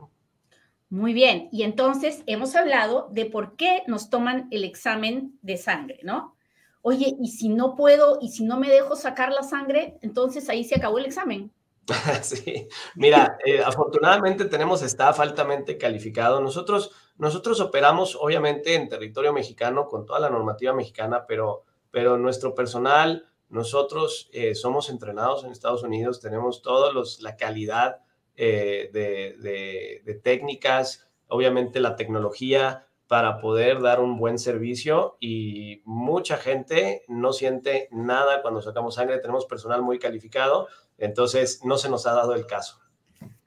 Muy 0.90 1.12
bien, 1.12 1.50
y 1.52 1.64
entonces 1.64 2.22
hemos 2.26 2.56
hablado 2.56 3.08
de 3.10 3.26
por 3.26 3.56
qué 3.56 3.82
nos 3.86 4.08
toman 4.08 4.48
el 4.50 4.64
examen 4.64 5.38
de 5.42 5.58
sangre, 5.58 6.00
¿no? 6.02 6.34
Oye, 6.80 7.14
y 7.20 7.28
si 7.28 7.50
no 7.50 7.76
puedo, 7.76 8.18
y 8.22 8.30
si 8.30 8.44
no 8.44 8.58
me 8.58 8.70
dejo 8.70 8.96
sacar 8.96 9.30
la 9.30 9.42
sangre, 9.42 9.98
entonces 10.00 10.48
ahí 10.48 10.64
se 10.64 10.76
acabó 10.76 10.98
el 10.98 11.06
examen. 11.06 11.52
Sí, 12.22 12.68
mira, 12.96 13.38
eh, 13.44 13.62
afortunadamente 13.64 14.44
tenemos 14.44 14.82
staff 14.82 15.20
altamente 15.20 15.78
calificado. 15.78 16.40
Nosotros, 16.40 16.92
nosotros 17.16 17.60
operamos 17.60 18.16
obviamente 18.20 18.74
en 18.74 18.88
territorio 18.88 19.32
mexicano 19.32 19.88
con 19.88 20.06
toda 20.06 20.20
la 20.20 20.30
normativa 20.30 20.72
mexicana, 20.72 21.24
pero, 21.26 21.64
pero 21.90 22.18
nuestro 22.18 22.54
personal, 22.54 23.26
nosotros 23.48 24.28
eh, 24.32 24.54
somos 24.54 24.90
entrenados 24.90 25.44
en 25.44 25.52
Estados 25.52 25.82
Unidos, 25.82 26.20
tenemos 26.20 26.62
toda 26.62 26.92
la 27.20 27.36
calidad 27.36 28.00
eh, 28.38 28.88
de, 28.92 30.00
de 30.04 30.14
técnicas, 30.14 31.10
obviamente 31.26 31.80
la 31.80 31.96
tecnología 31.96 32.86
para 33.06 33.38
poder 33.40 33.80
dar 33.80 34.00
un 34.00 34.18
buen 34.18 34.38
servicio 34.38 35.16
y 35.18 35.82
mucha 35.84 36.36
gente 36.36 37.04
no 37.08 37.32
siente 37.32 37.88
nada 37.90 38.42
cuando 38.42 38.62
sacamos 38.62 38.94
sangre, 38.94 39.18
tenemos 39.18 39.46
personal 39.46 39.82
muy 39.82 39.98
calificado 39.98 40.68
entonces, 40.98 41.64
no 41.64 41.78
se 41.78 41.88
nos 41.88 42.06
ha 42.06 42.12
dado 42.12 42.34
el 42.34 42.46
caso. 42.46 42.80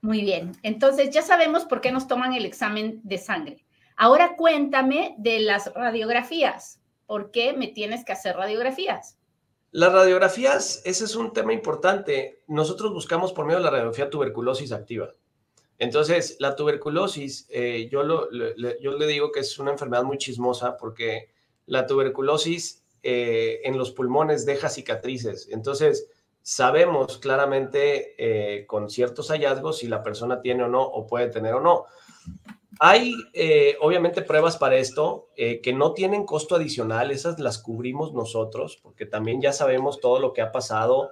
Muy 0.02 0.22
bien. 0.22 0.54
Entonces, 0.64 1.12
ya 1.12 1.22
sabemos 1.22 1.66
por 1.66 1.82
qué 1.82 1.92
nos 1.92 2.08
toman 2.08 2.34
el 2.34 2.46
examen 2.46 3.02
de 3.04 3.18
sangre. 3.18 3.66
Ahora 3.96 4.36
cuéntame 4.36 5.16
de 5.20 5.40
las 5.42 5.72
radiografías. 5.74 6.82
¿Por 7.06 7.30
qué 7.30 7.54
me 7.54 7.68
tienes 7.68 8.04
que 8.04 8.14
hacer 8.14 8.36
radiografías? 8.36 9.18
Las 9.72 9.94
radiografías, 9.94 10.82
ese 10.84 11.06
es 11.06 11.16
un 11.16 11.32
tema 11.32 11.54
importante. 11.54 12.44
Nosotros 12.48 12.92
buscamos 12.92 13.32
por 13.32 13.46
medio 13.46 13.60
de 13.60 13.64
la 13.64 13.72
radiografía 13.72 14.10
tuberculosis 14.10 14.74
activa. 14.74 15.14
Entonces, 15.78 16.36
la 16.40 16.58
tuberculosis, 16.58 17.48
eh, 17.50 17.88
yo, 17.90 18.04
le 18.04 19.08
digo 19.08 19.32
que 19.32 19.40
es 19.40 19.58
una 19.60 19.72
enfermedad 19.72 20.04
muy 20.04 20.18
chismosa 20.18 20.76
porque 20.76 21.32
la 21.68 21.88
tuberculosis 21.88 22.84
eh, 23.02 23.62
en 23.64 23.78
los 23.78 23.92
pulmones 23.92 24.46
deja 24.46 24.70
cicatrices. 24.70 25.48
Entonces, 25.50 26.10
sabemos 26.42 27.18
claramente 27.18 28.16
eh, 28.18 28.68
con 28.68 28.90
ciertos 28.90 29.30
hallazgos 29.30 29.78
si 29.78 29.88
la 29.88 30.04
persona 30.04 30.42
tiene 30.42 30.64
o 30.64 30.68
no, 30.68 30.84
o 30.84 31.08
puede 31.08 31.30
tener 31.30 31.54
o 31.54 31.62
no. 31.62 31.86
Hay 32.84 33.14
eh, 33.34 33.78
obviamente 33.80 34.24
pruebas 34.24 34.58
para 34.58 34.78
esto 34.78 35.30
que 35.36 35.74
no 35.74 35.94
tienen 35.94 36.26
costo 36.26 36.56
adicional, 36.56 37.12
esas 37.12 37.40
las 37.40 37.60
cubrimos 37.60 38.12
nosotros, 38.14 38.80
porque 38.82 39.06
también 39.06 39.40
ya 39.40 39.54
sabemos 39.54 40.00
todo 40.00 40.20
lo 40.20 40.34
que 40.34 40.42
ha 40.42 40.52
pasado 40.52 41.12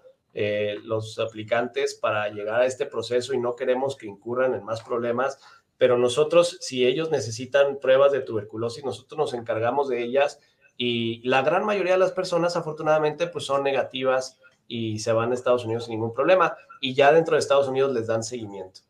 los 0.83 1.19
aplicantes 1.19 1.95
para 1.95 2.29
llegar 2.29 2.61
a 2.61 2.65
este 2.65 2.85
proceso 2.85 3.33
y 3.33 3.39
no 3.39 3.55
queremos 3.55 3.95
que 3.95 4.07
incurran 4.07 4.53
en 4.53 4.63
más 4.63 4.81
problemas 4.81 5.37
pero 5.79 5.97
nosotros, 5.97 6.57
si 6.59 6.85
ellos 6.85 7.09
necesitan 7.09 7.79
pruebas 7.79 8.11
de 8.11 8.19
tuberculosis, 8.19 8.83
nosotros 8.83 9.17
nos 9.17 9.33
encargamos 9.33 9.87
de 9.87 10.03
ellas 10.03 10.41
y 10.75 11.25
la 11.27 11.41
gran 11.41 11.65
mayoría 11.65 11.93
de 11.93 11.99
las 11.99 12.11
personas, 12.11 12.57
afortunadamente, 12.57 13.27
pues 13.27 13.45
son 13.45 13.63
negativas 13.63 14.37
y 14.67 14.99
se 14.99 15.13
van 15.13 15.31
a 15.31 15.35
Estados 15.35 15.63
Unidos 15.63 15.85
sin 15.85 15.93
ningún 15.93 16.13
problema 16.13 16.57
y 16.81 16.93
ya 16.93 17.13
dentro 17.13 17.35
de 17.35 17.39
Estados 17.39 17.69
Unidos 17.69 17.93
les 17.93 18.07
dan 18.07 18.23
seguimiento. 18.23 18.81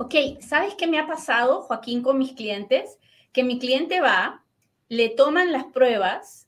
Ok, 0.00 0.14
¿sabes 0.40 0.74
qué 0.76 0.86
me 0.86 1.00
ha 1.00 1.08
pasado, 1.08 1.62
Joaquín, 1.62 2.02
con 2.02 2.18
mis 2.18 2.32
clientes? 2.32 2.98
Que 3.32 3.42
mi 3.42 3.58
cliente 3.58 4.00
va, 4.00 4.44
le 4.88 5.08
toman 5.08 5.50
las 5.50 5.64
pruebas, 5.64 6.46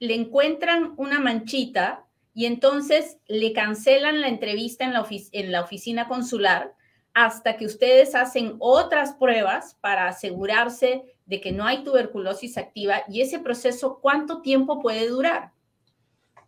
le 0.00 0.14
encuentran 0.14 0.92
una 0.98 1.18
manchita 1.18 2.04
y 2.34 2.44
entonces 2.44 3.16
le 3.26 3.54
cancelan 3.54 4.20
la 4.20 4.28
entrevista 4.28 4.84
en 4.84 4.92
la, 4.92 5.06
en 5.32 5.50
la 5.50 5.62
oficina 5.62 6.08
consular 6.08 6.74
hasta 7.14 7.56
que 7.56 7.64
ustedes 7.64 8.14
hacen 8.14 8.56
otras 8.58 9.14
pruebas 9.14 9.78
para 9.80 10.06
asegurarse 10.06 11.16
de 11.24 11.40
que 11.40 11.52
no 11.52 11.64
hay 11.64 11.82
tuberculosis 11.84 12.58
activa 12.58 13.02
y 13.08 13.22
ese 13.22 13.38
proceso, 13.38 13.98
¿cuánto 14.02 14.42
tiempo 14.42 14.78
puede 14.78 15.08
durar? 15.08 15.52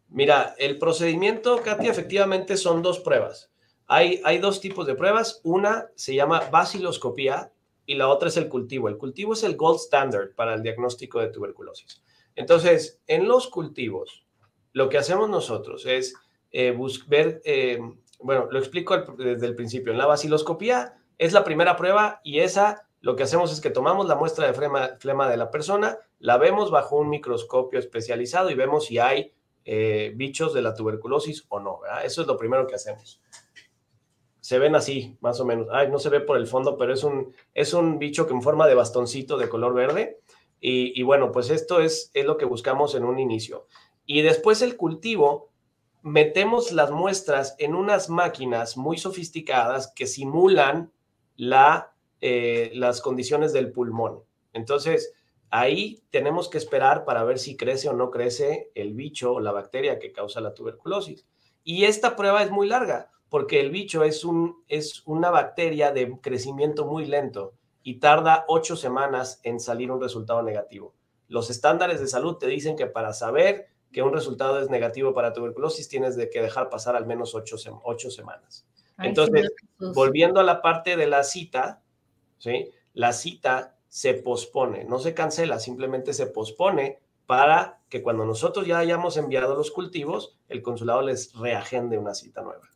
Mira, 0.09 0.55
el 0.59 0.79
procedimiento, 0.79 1.63
Katy, 1.63 1.89
efectivamente 1.89 2.59
son 2.59 2.83
dos 2.83 3.01
pruebas. 3.01 3.52
Hay, 3.93 4.21
hay 4.25 4.39
dos 4.39 4.61
tipos 4.61 4.87
de 4.87 4.95
pruebas. 4.95 5.41
Una 5.45 5.89
se 5.95 6.15
llama 6.15 6.49
baciloscopía 6.51 7.53
y 7.85 7.95
la 7.95 8.09
otra 8.09 8.29
es 8.29 8.37
el 8.37 8.49
cultivo. 8.49 8.89
El 8.89 8.97
cultivo 8.97 9.35
es 9.35 9.43
el 9.43 9.57
gold 9.57 9.81
standard 9.81 10.35
para 10.35 10.55
el 10.55 10.63
diagnóstico 10.63 11.21
de 11.21 11.29
tuberculosis. 11.29 12.03
Entonces, 12.35 13.03
en 13.07 13.29
los 13.29 13.49
cultivos, 13.49 14.25
lo 14.73 14.89
que 14.89 14.97
hacemos 14.97 15.29
nosotros 15.29 15.85
es 15.85 16.15
eh, 16.53 16.75
ver 17.07 17.43
eh, 17.45 17.81
bueno, 18.23 18.49
lo 18.51 18.59
explico 18.59 18.97
desde 19.19 19.47
el 19.47 19.55
principio. 19.55 19.93
En 19.93 19.99
la 19.99 20.07
baciloscopía 20.07 20.97
es 21.19 21.33
la 21.33 21.45
primera 21.45 21.77
prueba 21.77 22.21
y 22.25 22.39
esa 22.39 22.89
lo 23.01 23.17
que 23.17 23.25
hacemos 23.25 23.53
es 23.53 23.61
que 23.61 23.71
tomamos 23.71 24.07
la 24.07 24.15
muestra 24.15 24.47
de 24.47 24.55
flema, 24.55 25.29
de 25.29 25.37
la 25.37 25.51
persona, 25.51 25.99
la 26.21 26.39
vemos 26.39 26.71
bajo 26.71 26.97
un 26.97 27.11
microscopio 27.11 27.81
especializado 27.81 28.49
y 28.49 28.55
vemos 28.55 28.87
si 28.87 28.99
hay 28.99 29.33
eh, 29.65 30.13
bichos 30.15 30.55
de 30.55 30.63
la 30.63 30.73
tuberculosis 30.73 31.45
o 31.49 31.59
no. 31.59 31.81
Eso 32.05 32.23
es 32.23 32.29
lo 32.29 32.37
primero 32.37 32.65
que 32.69 32.77
hacemos. 32.77 33.21
Se 34.43 34.59
ven 34.59 34.75
así, 34.75 35.17
más 35.21 35.39
o 35.39 35.45
menos. 35.45 35.69
Ay, 35.71 35.89
no 35.89 36.01
se 36.01 36.09
ve 36.09 36.19
por 36.19 36.37
el 36.37 36.49
fondo, 36.49 36.77
pero 36.77 36.93
es 36.93 37.05
un, 37.05 37.33
es 37.55 37.75
un 37.75 38.01
bicho 38.01 38.27
que 38.27 38.33
en 38.33 38.43
forma 38.43 38.67
de 38.67 38.75
bastoncito 38.75 39.39
de 39.39 39.49
color 39.49 39.73
verde. 39.73 40.19
Y, 40.61 40.99
y 41.01 41.05
bueno, 41.05 41.31
pues 41.31 41.49
esto 41.49 41.81
es, 41.81 42.11
es 42.13 42.25
lo 42.25 42.37
que 42.37 42.45
buscamos 42.45 42.97
en 42.97 43.05
un 43.05 43.21
inicio. 43.21 43.69
Y 44.05 44.23
después 44.23 44.61
el 44.61 44.77
cultivo 44.77 45.53
metemos 46.03 46.73
las 46.73 46.91
muestras 46.91 47.55
en 47.61 47.77
unas 47.77 48.11
máquinas 48.11 48.77
muy 48.77 48.99
sofisticadas 48.99 49.93
que 49.95 50.09
simulan 50.09 50.91
la, 51.37 51.95
eh, 52.21 52.73
las 52.75 53.01
condiciones 53.01 53.53
del 53.53 53.71
pulmón. 53.71 54.25
Entonces, 54.53 55.15
ahí 55.51 56.03
tenemos 56.11 56.49
que 56.49 56.59
esperar 56.59 57.05
para 57.05 57.23
ver 57.23 57.39
si 57.39 57.57
crece 57.57 57.89
o 57.89 57.93
no 57.93 58.11
crece 58.11 58.73
el 58.75 58.93
bicho 58.93 59.35
o 59.35 59.41
la 59.41 59.53
bacteria 59.53 60.01
que 60.01 60.11
causa 60.11 60.41
la 60.41 60.53
tuberculosis. 60.53 61.29
Y 61.63 61.85
esta 61.85 62.17
prueba 62.17 62.43
es 62.43 62.51
muy 62.51 62.67
larga 62.67 63.13
porque 63.33 63.61
el 63.61 63.71
bicho 63.71 64.05
es, 64.05 64.27
un, 64.27 64.63
es 64.69 65.05
una 65.07 65.31
bacteria 65.31 65.91
de 65.91 66.19
crecimiento 66.21 66.85
muy 66.85 67.07
lento 67.07 67.55
y 67.83 67.99
tarda 67.99 68.45
ocho 68.47 68.77
semanas 68.77 69.41
en 69.43 69.59
salir 69.59 69.91
un 69.91 70.03
resultado 70.03 70.43
negativo. 70.43 70.93
Los 71.29 71.49
estándares 71.49 71.99
de 71.99 72.09
salud 72.09 72.37
te 72.37 72.47
dicen 72.47 72.77
que 72.77 72.85
para 72.85 73.15
saber 73.15 73.71
que 73.91 74.03
un 74.03 74.13
resultado 74.13 74.61
es 74.61 74.69
negativo 74.69 75.15
para 75.15 75.33
tuberculosis, 75.33 75.89
tienes 75.89 76.15
de 76.15 76.29
que 76.29 76.43
dejar 76.43 76.69
pasar 76.69 76.95
al 76.95 77.07
menos 77.07 77.35
ocho, 77.35 77.57
semanas. 77.57 78.67
Entonces, 78.99 79.49
volviendo 79.79 80.39
a 80.39 80.45
la 80.45 80.61
parte 80.61 80.99
de 80.99 81.07
la 81.07 81.25
cita, 81.25 81.83
¿sí? 82.37 82.69
La 82.93 83.15
cita 83.15 83.79
se 83.89 84.13
pospone, 84.13 84.85
no 84.85 84.99
se 84.99 85.15
cancela, 85.15 85.59
simplemente 85.59 86.13
se 86.13 86.27
pospone 86.27 87.01
para 87.25 87.81
que 87.89 88.03
cuando 88.03 88.27
nosotros 88.27 88.67
ya 88.67 88.77
hayamos 88.77 89.17
enviado 89.17 89.57
los 89.57 89.71
cultivos, 89.71 90.39
el 90.51 90.61
consulado 90.61 91.01
les 91.01 91.33
reagende 91.33 91.97
una 91.97 92.13
cita 92.13 92.43
nueva. 92.43 92.72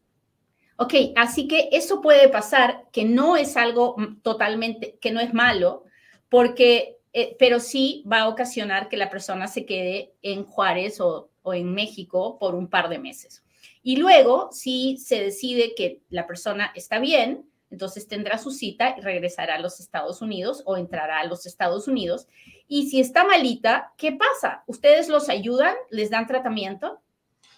Ok, 0.76 0.94
así 1.16 1.48
que 1.48 1.70
eso 1.72 2.00
puede 2.00 2.28
pasar, 2.28 2.84
que 2.92 3.04
no 3.04 3.36
es 3.36 3.56
algo 3.56 3.96
totalmente, 4.22 4.98
que 5.00 5.10
no 5.10 5.20
es 5.20 5.32
malo, 5.32 5.84
porque 6.28 6.96
eh, 7.18 7.34
pero 7.38 7.60
sí 7.60 8.04
va 8.12 8.20
a 8.20 8.28
ocasionar 8.28 8.90
que 8.90 8.98
la 8.98 9.08
persona 9.08 9.48
se 9.48 9.64
quede 9.64 10.12
en 10.20 10.44
Juárez 10.44 11.00
o, 11.00 11.30
en 11.46 11.72
México 11.72 12.38
por 12.38 12.54
un 12.54 12.68
par 12.68 12.90
de 12.90 12.98
meses. 12.98 13.42
Y 13.82 13.96
luego, 13.96 14.50
si 14.52 14.98
se 14.98 15.22
decide 15.22 15.74
que 15.74 16.02
la 16.10 16.26
persona 16.26 16.72
está 16.74 16.98
bien, 16.98 17.48
entonces 17.70 18.06
tendrá 18.06 18.36
su 18.36 18.50
cita 18.50 18.96
y 18.98 19.00
regresará 19.00 19.54
a 19.54 19.60
los 19.60 19.80
Estados 19.80 20.20
Unidos 20.20 20.62
o 20.66 20.76
entrará 20.76 21.20
a 21.20 21.26
los 21.26 21.46
Estados 21.46 21.88
Unidos. 21.88 22.28
Y 22.68 22.90
si 22.90 23.00
está 23.00 23.24
malita, 23.24 23.94
¿qué 23.96 24.12
pasa? 24.12 24.62
¿Ustedes 24.66 25.08
los 25.08 25.30
ayudan? 25.30 25.74
¿Les 25.88 26.10
dan 26.10 26.26
tratamiento? 26.26 27.00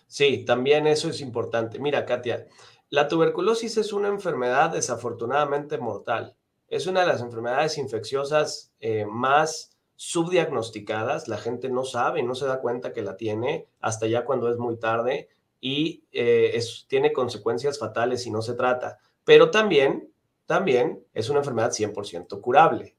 Sí, 0.07 0.45
también 0.45 0.87
eso 0.87 1.11
es 1.11 1.21
importante. 1.21 1.81
Mira, 1.81 2.07
Katia, 2.07 2.47
la 2.91 3.09
tuberculosis 3.09 3.77
es 3.77 3.93
una 3.93 4.09
enfermedad 4.09 4.71
desafortunadamente 4.71 5.79
mortal. 5.79 6.35
Es 6.69 6.87
una 6.87 7.01
de 7.01 7.07
las 7.07 7.21
enfermedades 7.21 7.77
infecciosas 7.79 8.73
eh, 8.81 9.05
más 9.07 9.77
subdiagnosticadas. 9.97 11.29
La 11.29 11.39
gente 11.39 11.69
no 11.69 11.85
sabe, 11.85 12.23
no 12.23 12.35
se 12.35 12.47
da 12.47 12.61
cuenta 12.61 12.93
que 12.93 13.03
la 13.03 13.17
tiene 13.17 13.67
hasta 13.81 14.07
ya 14.07 14.25
cuando 14.25 14.51
es 14.51 14.59
muy 14.59 14.79
tarde 14.79 15.29
y 15.61 16.05
eh, 16.13 16.59
tiene 16.87 17.13
consecuencias 17.13 17.79
fatales 17.79 18.23
si 18.23 18.31
no 18.31 18.43
se 18.43 18.55
trata. 18.55 18.99
Pero 19.25 19.51
también, 19.51 20.11
también 20.47 21.05
es 21.15 21.29
una 21.29 21.41
enfermedad 21.41 21.73
100% 21.73 22.41
curable. 22.41 22.97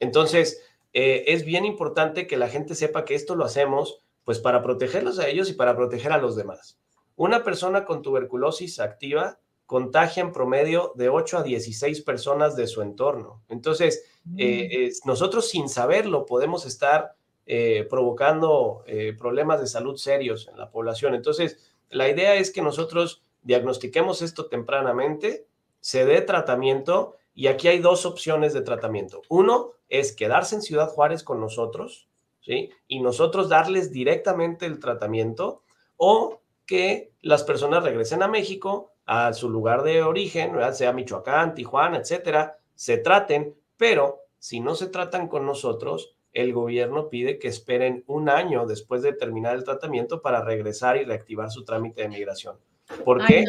Entonces, 0.00 0.62
eh, 0.92 1.24
es 1.28 1.44
bien 1.44 1.64
importante 1.64 2.26
que 2.26 2.36
la 2.36 2.48
gente 2.48 2.74
sepa 2.74 3.04
que 3.04 3.14
esto 3.14 3.36
lo 3.36 3.44
hacemos 3.44 4.02
pues 4.24 4.38
para 4.38 4.62
protegerlos 4.62 5.18
a 5.18 5.28
ellos 5.28 5.48
y 5.50 5.54
para 5.54 5.76
proteger 5.76 6.12
a 6.12 6.18
los 6.18 6.36
demás. 6.36 6.79
Una 7.20 7.44
persona 7.44 7.84
con 7.84 8.00
tuberculosis 8.00 8.80
activa 8.80 9.38
contagia 9.66 10.22
en 10.22 10.32
promedio 10.32 10.94
de 10.94 11.10
8 11.10 11.36
a 11.36 11.42
16 11.42 12.00
personas 12.00 12.56
de 12.56 12.66
su 12.66 12.80
entorno. 12.80 13.42
Entonces, 13.50 14.06
eh, 14.38 14.88
mm. 14.88 15.06
nosotros 15.06 15.50
sin 15.50 15.68
saberlo 15.68 16.24
podemos 16.24 16.64
estar 16.64 17.16
eh, 17.44 17.86
provocando 17.90 18.84
eh, 18.86 19.14
problemas 19.18 19.60
de 19.60 19.66
salud 19.66 19.96
serios 19.96 20.48
en 20.48 20.56
la 20.56 20.70
población. 20.70 21.14
Entonces, 21.14 21.58
la 21.90 22.08
idea 22.08 22.36
es 22.36 22.50
que 22.50 22.62
nosotros 22.62 23.22
diagnostiquemos 23.42 24.22
esto 24.22 24.46
tempranamente, 24.46 25.46
se 25.80 26.06
dé 26.06 26.22
tratamiento 26.22 27.16
y 27.34 27.48
aquí 27.48 27.68
hay 27.68 27.80
dos 27.80 28.06
opciones 28.06 28.54
de 28.54 28.62
tratamiento. 28.62 29.20
Uno 29.28 29.72
es 29.90 30.12
quedarse 30.12 30.54
en 30.54 30.62
Ciudad 30.62 30.88
Juárez 30.88 31.22
con 31.22 31.38
nosotros, 31.38 32.08
¿sí? 32.40 32.70
Y 32.88 33.00
nosotros 33.00 33.50
darles 33.50 33.92
directamente 33.92 34.64
el 34.64 34.78
tratamiento 34.78 35.60
o 35.98 36.39
que 36.70 37.10
las 37.20 37.42
personas 37.42 37.82
regresen 37.82 38.22
a 38.22 38.28
México 38.28 38.92
a 39.04 39.32
su 39.32 39.50
lugar 39.50 39.82
de 39.82 40.04
origen, 40.04 40.52
sea 40.72 40.92
Michoacán, 40.92 41.52
Tijuana, 41.52 41.96
etcétera, 41.96 42.58
se 42.76 42.96
traten, 42.96 43.56
pero 43.76 44.20
si 44.38 44.60
no 44.60 44.76
se 44.76 44.86
tratan 44.86 45.26
con 45.26 45.44
nosotros, 45.44 46.14
el 46.32 46.52
gobierno 46.52 47.08
pide 47.08 47.40
que 47.40 47.48
esperen 47.48 48.04
un 48.06 48.28
año 48.28 48.66
después 48.66 49.02
de 49.02 49.12
terminar 49.12 49.56
el 49.56 49.64
tratamiento 49.64 50.22
para 50.22 50.44
regresar 50.44 50.96
y 50.96 51.02
reactivar 51.02 51.50
su 51.50 51.64
trámite 51.64 52.02
de 52.02 52.08
migración. 52.08 52.56
¿Por 53.04 53.26
qué? 53.26 53.44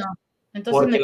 Entonces 0.53 0.87
me 0.87 0.97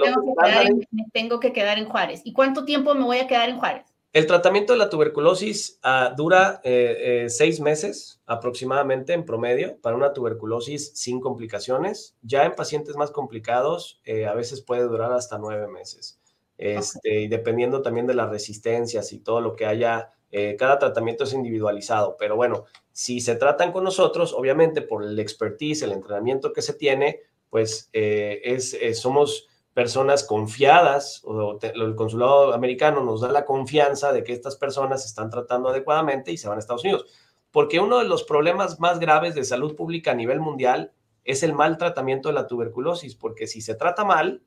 tengo, 1.13 1.39
que 1.39 1.53
quedar 1.53 1.77
en 1.77 1.85
Juárez. 1.85 2.21
¿Y 2.23 2.33
cuánto 2.33 2.65
tiempo 2.65 2.95
me 2.95 3.03
voy 3.03 3.19
a 3.19 3.27
quedar 3.27 3.47
en 3.49 3.59
Juárez? 3.59 3.85
El 4.17 4.25
tratamiento 4.25 4.73
de 4.73 4.79
la 4.79 4.89
tuberculosis 4.89 5.79
ah, 5.83 6.11
dura 6.17 6.59
eh, 6.63 7.25
eh, 7.25 7.29
seis 7.29 7.59
meses 7.59 8.19
aproximadamente 8.25 9.13
en 9.13 9.25
promedio 9.25 9.79
para 9.79 9.95
una 9.95 10.11
tuberculosis 10.11 10.91
sin 10.95 11.19
complicaciones. 11.19 12.17
Ya 12.23 12.43
en 12.45 12.55
pacientes 12.55 12.95
más 12.95 13.11
complicados 13.11 14.01
eh, 14.05 14.25
a 14.25 14.33
veces 14.33 14.63
puede 14.63 14.81
durar 14.81 15.11
hasta 15.11 15.37
nueve 15.37 15.67
meses. 15.67 16.19
Este, 16.57 17.21
y 17.21 17.27
dependiendo 17.27 17.83
también 17.83 18.07
de 18.07 18.15
las 18.15 18.31
resistencias 18.31 19.13
y 19.13 19.19
todo 19.19 19.39
lo 19.39 19.55
que 19.55 19.67
haya, 19.67 20.09
cada 20.57 20.79
tratamiento 20.79 21.23
es 21.23 21.33
individualizado. 21.33 22.17
Pero 22.17 22.35
bueno, 22.35 22.65
si 22.91 23.21
se 23.21 23.35
tratan 23.35 23.71
con 23.71 23.83
nosotros, 23.83 24.33
obviamente 24.33 24.81
por 24.81 25.03
el 25.03 25.19
expertise, 25.19 25.83
el 25.83 25.91
entrenamiento 25.91 26.53
que 26.53 26.63
se 26.63 26.73
tiene, 26.73 27.19
pues 27.51 27.91
es, 27.93 28.75
somos 28.99 29.47
personas 29.77 30.23
confiadas, 30.23 31.21
o 31.23 31.59
el 31.61 31.93
consulado 31.93 32.51
americano 32.51 33.03
nos 33.03 33.21
da 33.21 33.31
la 33.31 33.45
confianza 33.45 34.11
de 34.11 34.23
que 34.23 34.33
estas 34.33 34.55
personas 34.55 35.03
se 35.03 35.09
están 35.09 35.29
tratando 35.29 35.69
adecuadamente 35.69 36.31
y 36.31 36.37
se 36.37 36.47
van 36.47 36.57
a 36.57 36.61
Estados 36.61 36.83
Unidos. 36.83 37.05
porque 37.51 37.79
uno 37.79 37.99
de 37.99 38.05
los 38.05 38.23
problemas 38.23 38.79
más 38.79 38.97
graves 38.99 39.35
de 39.35 39.43
salud 39.43 39.75
pública 39.75 40.11
a 40.11 40.15
nivel 40.15 40.39
mundial 40.39 40.93
es 41.23 41.43
el 41.43 41.53
mal 41.53 41.77
tratamiento 41.77 42.29
de 42.29 42.33
la 42.33 42.47
tuberculosis, 42.47 43.13
porque 43.13 43.45
si 43.45 43.61
se 43.61 43.75
trata 43.75 44.03
mal, 44.03 44.41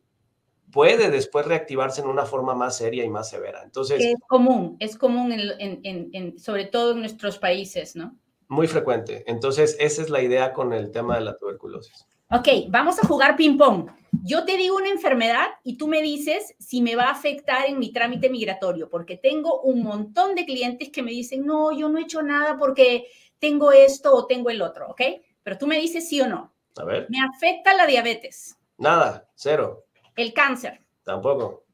puede 0.73 1.11
después 1.11 1.47
reactivarse 1.47 2.01
en 2.01 2.09
una 2.09 2.27
forma 2.27 2.57
más 2.57 2.77
seria 2.77 3.05
y 3.05 3.09
más 3.09 3.31
severa. 3.31 3.63
Entonces, 3.63 4.01
es 4.05 4.17
común, 4.27 4.77
es 4.81 4.99
común 4.99 5.33
en, 5.33 6.39
sobre 6.41 6.67
todo 6.67 6.91
en 6.93 7.01
nuestros 7.01 7.39
países, 7.39 7.95
¿no? 7.95 8.17
Muy 8.49 8.67
frecuente. 8.67 9.23
Entonces, 9.29 9.77
esa 9.79 10.03
es 10.03 10.11
la 10.11 10.23
idea 10.23 10.53
con 10.53 10.73
el 10.73 10.91
tema 10.91 11.15
de 11.15 11.21
la 11.21 11.37
tuberculosis. 11.37 12.10
Ok, 12.33 12.47
vamos 12.69 12.97
a 13.03 13.07
jugar 13.09 13.35
ping-pong. 13.35 13.91
Yo 14.23 14.45
te 14.45 14.57
digo 14.57 14.77
una 14.77 14.89
enfermedad 14.89 15.49
y 15.65 15.77
tú 15.77 15.89
me 15.89 16.01
dices 16.01 16.55
si 16.61 16.81
me 16.81 16.95
va 16.95 17.07
a 17.07 17.11
afectar 17.11 17.67
en 17.67 17.81
mi 17.81 17.93
trámite 17.93 18.31
migratorio, 18.31 18.89
porque 18.89 19.17
tengo 19.17 19.63
un 19.63 19.83
montón 19.83 20.37
de 20.37 20.47
clientes 20.47 20.91
que 20.91 21.03
me 21.03 21.11
dicen, 21.11 21.45
no, 21.45 21.73
yo 21.73 21.89
no 21.89 21.99
he 21.99 22.03
hecho 22.03 22.23
nada 22.23 22.57
porque 22.57 23.09
tengo 23.41 23.73
esto 23.73 24.15
o 24.15 24.27
tengo 24.27 24.49
el 24.49 24.63
otro, 24.63 24.91
¿ok? 24.91 25.01
Pero 25.43 25.59
tú 25.59 25.67
me 25.67 25.81
dices 25.81 26.09
sí 26.09 26.21
o 26.21 26.29
no. 26.29 26.53
A 26.77 26.85
ver. 26.85 27.09
¿Me 27.11 27.19
afecta 27.21 27.75
la 27.75 27.85
diabetes? 27.85 28.57
Nada, 28.79 29.29
cero. 29.35 29.87
¿El 30.15 30.33
cáncer? 30.33 30.81
Tampoco. 31.03 31.65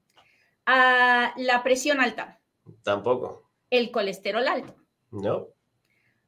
Ah, 0.65 1.35
¿La 1.37 1.63
presión 1.63 2.01
alta? 2.01 2.41
Tampoco. 2.83 3.51
¿El 3.69 3.91
colesterol 3.91 4.49
alto? 4.49 4.75
No. 5.11 5.49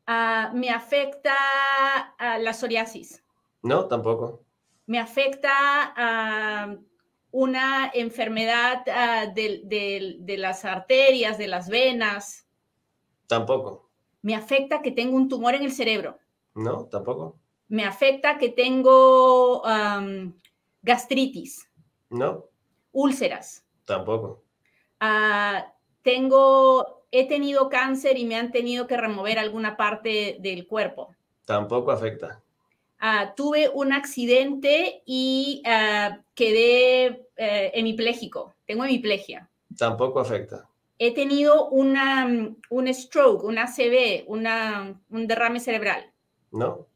Ah, 0.06 0.50
¿Me 0.52 0.68
afecta 0.68 1.34
ah, 2.18 2.36
la 2.38 2.52
psoriasis? 2.52 3.22
No, 3.62 3.86
tampoco. 3.86 4.44
¿Me 4.86 4.98
afecta 4.98 5.94
una 7.30 7.90
enfermedad 7.92 8.84
de 9.34 10.36
las 10.38 10.64
arterias, 10.64 11.38
de 11.38 11.48
las 11.48 11.68
venas? 11.68 12.46
Tampoco. 13.26 13.90
¿Me 14.22 14.34
afecta 14.34 14.80
que 14.82 14.90
tengo 14.90 15.16
un 15.16 15.28
tumor 15.28 15.54
en 15.54 15.62
el 15.62 15.72
cerebro? 15.72 16.18
No, 16.54 16.86
tampoco. 16.86 17.38
¿Me 17.68 17.84
afecta 17.84 18.38
que 18.38 18.48
tengo 18.48 19.62
gastritis? 20.82 21.70
No. 22.10 22.46
¿Úlceras? 22.92 23.64
Tampoco. 23.84 24.42
Ah, 24.98 25.74
tengo, 26.02 27.04
he 27.10 27.28
tenido 27.28 27.68
cáncer 27.68 28.16
y 28.16 28.24
me 28.24 28.36
han 28.36 28.50
tenido 28.50 28.86
que 28.86 28.96
remover 28.96 29.38
alguna 29.38 29.76
parte 29.76 30.38
del 30.40 30.66
cuerpo. 30.66 31.14
Tampoco 31.44 31.90
afecta. 31.90 32.42
Ah, 33.00 33.34
tuve 33.36 33.68
un 33.68 33.92
accidente 33.92 35.02
y 35.06 35.62
ah, 35.64 36.20
quedé 36.34 37.26
eh, 37.36 37.70
hemipléjico. 37.74 38.54
Tengo 38.66 38.84
hemiplegia. 38.84 39.48
Tampoco 39.76 40.20
afecta. 40.20 40.68
He 40.98 41.14
tenido 41.14 41.68
una, 41.68 42.26
un 42.70 42.94
stroke, 42.94 43.44
una 43.44 43.64
ACV, 43.64 44.24
una, 44.26 45.00
un 45.10 45.26
derrame 45.28 45.60
cerebral. 45.60 46.12
No. 46.50 46.86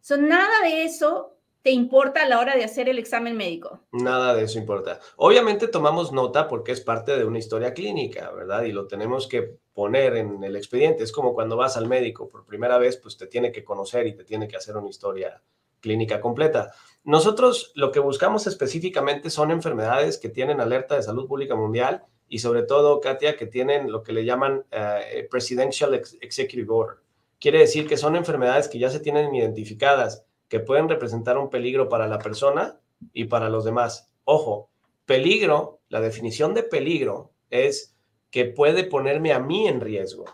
Son 0.00 0.28
nada 0.28 0.62
de 0.62 0.84
eso 0.84 1.36
te 1.62 1.70
importa 1.70 2.22
a 2.22 2.28
la 2.28 2.40
hora 2.40 2.56
de 2.56 2.64
hacer 2.64 2.88
el 2.88 2.98
examen 2.98 3.36
médico? 3.36 3.80
Nada 3.92 4.34
de 4.34 4.44
eso 4.44 4.58
importa. 4.58 4.98
Obviamente 5.16 5.68
tomamos 5.68 6.12
nota 6.12 6.48
porque 6.48 6.72
es 6.72 6.80
parte 6.80 7.16
de 7.16 7.24
una 7.24 7.38
historia 7.38 7.72
clínica, 7.72 8.30
¿verdad? 8.32 8.64
Y 8.64 8.72
lo 8.72 8.86
tenemos 8.86 9.28
que 9.28 9.58
poner 9.72 10.16
en 10.16 10.42
el 10.42 10.56
expediente. 10.56 11.04
Es 11.04 11.12
como 11.12 11.34
cuando 11.34 11.56
vas 11.56 11.76
al 11.76 11.88
médico 11.88 12.28
por 12.28 12.44
primera 12.44 12.78
vez, 12.78 12.96
pues 12.96 13.16
te 13.16 13.26
tiene 13.26 13.52
que 13.52 13.62
conocer 13.62 14.06
y 14.06 14.16
te 14.16 14.24
tiene 14.24 14.48
que 14.48 14.56
hacer 14.56 14.76
una 14.76 14.88
historia 14.88 15.40
clínica 15.80 16.20
completa. 16.20 16.72
Nosotros 17.04 17.72
lo 17.74 17.92
que 17.92 18.00
buscamos 18.00 18.46
específicamente 18.46 19.30
son 19.30 19.50
enfermedades 19.50 20.18
que 20.18 20.28
tienen 20.28 20.60
alerta 20.60 20.96
de 20.96 21.02
salud 21.02 21.26
pública 21.26 21.54
mundial 21.54 22.04
y 22.28 22.38
sobre 22.38 22.62
todo, 22.62 23.00
Katia, 23.00 23.36
que 23.36 23.46
tienen 23.46 23.90
lo 23.92 24.02
que 24.02 24.12
le 24.12 24.24
llaman 24.24 24.64
eh, 24.70 25.28
Presidential 25.30 25.94
Executive 25.94 26.72
Order. 26.72 26.98
Quiere 27.38 27.58
decir 27.58 27.86
que 27.86 27.96
son 27.96 28.16
enfermedades 28.16 28.68
que 28.68 28.78
ya 28.78 28.88
se 28.88 29.00
tienen 29.00 29.34
identificadas 29.34 30.24
que 30.52 30.60
pueden 30.60 30.90
representar 30.90 31.38
un 31.38 31.48
peligro 31.48 31.88
para 31.88 32.06
la 32.06 32.18
persona 32.18 32.78
y 33.14 33.24
para 33.24 33.48
los 33.48 33.64
demás. 33.64 34.12
Ojo, 34.24 34.68
peligro, 35.06 35.80
la 35.88 36.02
definición 36.02 36.52
de 36.52 36.62
peligro 36.62 37.32
es 37.48 37.96
que 38.30 38.44
puede 38.44 38.84
ponerme 38.84 39.32
a 39.32 39.38
mí 39.38 39.66
en 39.66 39.80
riesgo, 39.80 40.26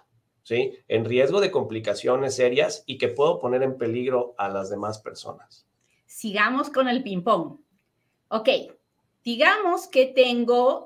¿sí? 0.42 0.76
En 0.88 1.04
riesgo 1.04 1.40
de 1.40 1.52
complicaciones 1.52 2.34
serias 2.34 2.82
y 2.84 2.98
que 2.98 3.06
puedo 3.06 3.38
poner 3.38 3.62
en 3.62 3.78
peligro 3.78 4.34
a 4.38 4.48
las 4.48 4.70
demás 4.70 4.98
personas. 4.98 5.68
Sigamos 6.06 6.68
con 6.68 6.88
el 6.88 7.04
ping-pong. 7.04 7.60
Ok, 8.26 8.48
digamos 9.22 9.86
que 9.86 10.06
tengo, 10.06 10.84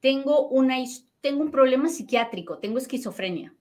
tengo, 0.00 0.48
una, 0.48 0.76
tengo 1.20 1.42
un 1.42 1.52
problema 1.52 1.88
psiquiátrico, 1.88 2.58
tengo 2.58 2.78
esquizofrenia. 2.78 3.54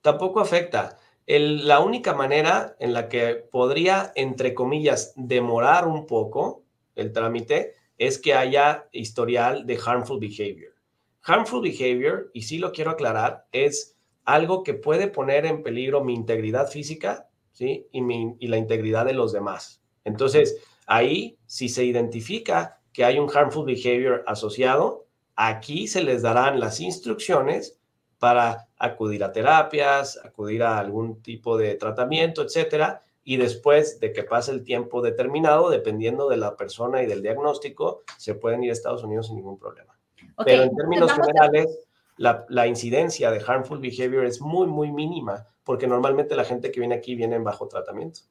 Tampoco 0.00 0.40
afecta 0.40 0.98
la 1.26 1.80
única 1.80 2.14
manera 2.14 2.76
en 2.78 2.92
la 2.92 3.08
que 3.08 3.34
podría, 3.34 4.12
entre 4.16 4.54
comillas, 4.54 5.12
demorar 5.16 5.86
un 5.86 6.06
poco 6.06 6.64
el 6.96 7.12
trámite 7.12 7.74
es 7.98 8.18
que 8.18 8.34
haya 8.34 8.88
historial 8.92 9.66
de 9.66 9.78
harmful 9.84 10.18
behavior. 10.18 10.74
Harmful 11.22 11.62
behavior, 11.62 12.30
y 12.32 12.42
sí 12.42 12.58
lo 12.58 12.72
quiero 12.72 12.90
aclarar, 12.90 13.46
es 13.52 13.96
algo 14.24 14.62
que 14.64 14.74
puede 14.74 15.06
poner 15.06 15.46
en 15.46 15.62
peligro 15.62 16.02
mi 16.02 16.14
integridad 16.14 16.68
física 16.68 17.28
¿sí? 17.52 17.86
y, 17.92 18.02
y 18.40 18.48
la 18.48 18.56
integridad 18.56 19.04
de 19.04 19.14
los 19.14 19.32
demás. 19.32 19.80
Entonces, 20.04 20.56
ahí, 20.86 21.38
si 21.46 21.68
se 21.68 21.84
identifica 21.84 22.80
que 22.92 23.04
hay 23.04 23.18
un 23.18 23.30
harmful 23.32 23.64
behavior 23.64 24.24
asociado, 24.26 25.06
aquí 25.36 25.86
se 25.86 26.02
les 26.02 26.22
darán 26.22 26.60
las 26.60 26.80
instrucciones 26.80 27.78
para 28.18 28.68
acudir 28.82 29.22
a 29.22 29.30
terapias, 29.30 30.18
acudir 30.24 30.64
a 30.64 30.78
algún 30.78 31.22
tipo 31.22 31.56
de 31.56 31.76
tratamiento, 31.76 32.42
etcétera, 32.42 33.04
y 33.22 33.36
después 33.36 34.00
de 34.00 34.12
que 34.12 34.24
pase 34.24 34.50
el 34.50 34.64
tiempo 34.64 35.00
determinado, 35.00 35.70
dependiendo 35.70 36.28
de 36.28 36.36
la 36.36 36.56
persona 36.56 37.00
y 37.00 37.06
del 37.06 37.22
diagnóstico, 37.22 38.02
se 38.18 38.34
pueden 38.34 38.64
ir 38.64 38.70
a 38.70 38.72
Estados 38.72 39.04
Unidos 39.04 39.28
sin 39.28 39.36
ningún 39.36 39.56
problema. 39.56 39.96
Pero 40.44 40.64
en 40.64 40.74
términos 40.74 41.12
generales, 41.12 41.78
la, 42.16 42.44
la, 42.48 42.66
incidencia 42.66 43.30
de 43.30 43.40
harmful 43.46 43.78
behavior 43.78 44.24
es 44.26 44.40
muy, 44.40 44.66
muy 44.66 44.90
mínima, 44.90 45.46
porque 45.62 45.86
normalmente 45.86 46.34
la 46.34 46.44
gente 46.44 46.72
que 46.72 46.80
viene 46.80 46.96
aquí 46.96 47.14
viene 47.14 47.36
en 47.36 47.44
bajo 47.44 47.68
tratamiento. 47.68 48.22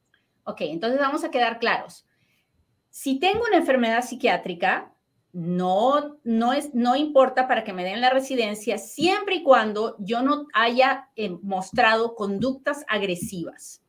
Ok, 0.44 0.62
entonces 0.62 1.00
vamos 1.00 1.24
a 1.24 1.32
quedar 1.32 1.60
claros. 1.60 2.06
Si 2.90 3.20
tengo 3.20 3.46
una 3.48 3.56
enfermedad 3.56 4.04
psiquiátrica, 4.04 4.90
no, 5.34 6.20
no, 6.24 6.54
es, 6.54 6.74
no 6.74 6.96
importa 6.96 7.48
para 7.48 7.63
que 7.63 7.74
me 7.74 7.84
den 7.84 8.02
la 8.02 8.10
residencia 8.10 8.78
siempre 8.78 9.36
y 9.36 9.44
cuando 9.44 9.96
yo 10.00 10.22
no 10.22 10.48
haya 10.54 11.10
eh, 11.15 11.30
mostrado 11.41 12.15
conductas 12.15 12.84
agresivas, 12.88 13.82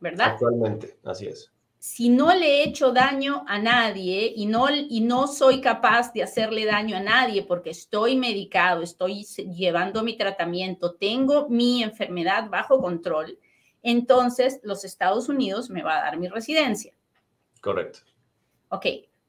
¿verdad? 0.00 0.32
Actualmente, 0.32 0.98
así 1.04 1.26
es. 1.26 1.50
Si 1.78 2.08
no 2.08 2.34
le 2.34 2.46
he 2.46 2.64
hecho 2.64 2.92
daño 2.92 3.44
a 3.46 3.58
nadie 3.58 4.32
y 4.34 4.46
no, 4.46 4.70
y 4.70 5.02
no 5.02 5.26
soy 5.26 5.60
capaz 5.60 6.12
de 6.14 6.22
hacerle 6.22 6.64
daño 6.64 6.96
a 6.96 7.00
nadie 7.00 7.42
porque 7.42 7.70
estoy 7.70 8.16
medicado, 8.16 8.80
estoy 8.80 9.24
llevando 9.24 10.02
mi 10.02 10.16
tratamiento, 10.16 10.94
tengo 10.94 11.48
mi 11.50 11.82
enfermedad 11.82 12.48
bajo 12.48 12.80
control, 12.80 13.38
entonces 13.82 14.60
los 14.62 14.84
Estados 14.84 15.28
Unidos 15.28 15.68
me 15.68 15.82
va 15.82 15.98
a 15.98 16.04
dar 16.04 16.18
mi 16.18 16.28
residencia. 16.28 16.94
Correcto. 17.60 18.00
Ok, 18.70 18.86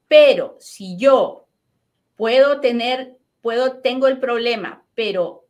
pero 0.07 0.55
si 0.59 0.95
yo 0.95 1.44
puedo 2.15 2.59
tener, 2.59 3.17
puedo, 3.41 3.77
tengo 3.77 4.07
el 4.07 4.19
problema, 4.19 4.83
pero 4.95 5.45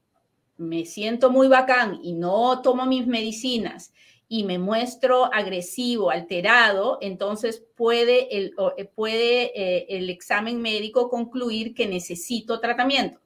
me 0.58 0.86
siento 0.86 1.30
muy 1.30 1.47
bacán 1.47 1.99
y 2.01 2.13
no 2.13 2.62
tomo 2.62 2.86
mis 2.86 3.08
medicinas 3.08 3.93
y 4.28 4.43
me 4.43 4.58
muestro 4.58 5.25
agresivo, 5.34 6.10
alterado, 6.10 6.97
entonces 7.01 7.63
puede 7.75 8.36
el, 8.38 8.54
eh, 8.78 8.86
puede, 8.86 9.51
eh, 9.56 9.86
el 9.89 10.10
examen 10.10 10.62
médico 10.62 11.10
concluir 11.10 11.75
que 11.75 11.88
necesito 11.88 12.60
tratamiento. 12.60 13.19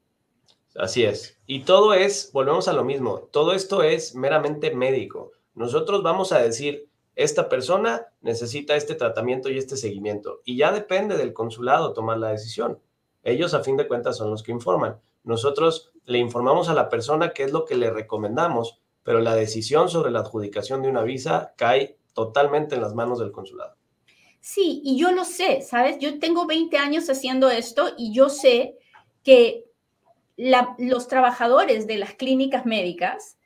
Así 0.76 1.04
es. 1.04 1.38
Y 1.48 1.62
todo 1.62 1.94
es, 1.94 2.32
volvemos 2.34 2.68
a 2.68 2.74
lo 2.74 2.84
mismo, 2.84 3.20
todo 3.32 3.54
esto 3.54 3.82
es 3.82 4.14
meramente 4.14 4.76
médico. 4.76 5.32
Nosotros 5.56 6.04
vamos 6.04 6.32
a 6.32 6.40
decir, 6.40 6.88
esta 7.16 7.50
persona 7.50 8.08
necesita 8.22 8.76
este 8.76 8.96
tratamiento 8.96 9.50
y 9.50 9.58
este 9.58 9.78
seguimiento. 9.78 10.42
Y 10.46 10.58
ya 10.58 10.72
depende 10.72 11.18
del 11.18 11.34
consulado 11.34 11.94
tomar 11.94 12.18
la 12.18 12.30
decisión. 12.30 12.80
Ellos 13.30 13.54
a 13.54 13.64
fin 13.64 13.78
de 13.78 13.88
cuentas 13.88 14.18
son 14.18 14.30
los 14.30 14.44
que 14.44 14.52
informan. 14.52 15.00
Nosotros 15.24 15.92
le 16.06 16.18
informamos 16.18 16.70
a 16.70 16.74
la 16.74 16.90
persona 16.90 17.34
qué 17.34 17.44
es 17.44 17.52
lo 17.52 17.66
que 17.66 17.76
le 17.76 17.92
recomendamos, 17.92 18.82
pero 19.04 19.20
la 19.22 19.36
decisión 19.36 19.90
sobre 19.90 20.12
la 20.12 20.20
adjudicación 20.20 20.82
de 20.82 20.90
una 20.90 21.04
visa 21.04 21.54
cae 21.56 21.98
totalmente 22.14 22.76
en 22.76 22.82
las 22.82 22.96
manos 22.96 23.20
del 23.20 23.32
consulado. 23.32 23.76
Sí, 24.42 24.82
y 24.84 24.98
yo 24.98 25.12
lo 25.12 25.26
sé, 25.26 25.62
¿sabes? 25.62 26.00
Yo 26.00 26.20
tengo 26.20 26.48
20 26.48 26.78
años 26.78 27.10
haciendo 27.10 27.50
esto 27.50 27.90
y 27.98 28.14
yo 28.14 28.30
sé 28.30 28.78
que 29.24 29.66
los 30.38 31.08
trabajadores 31.08 31.86
de 31.88 31.98
las 31.98 32.14
clínicas 32.14 32.66
médicas 32.66 33.38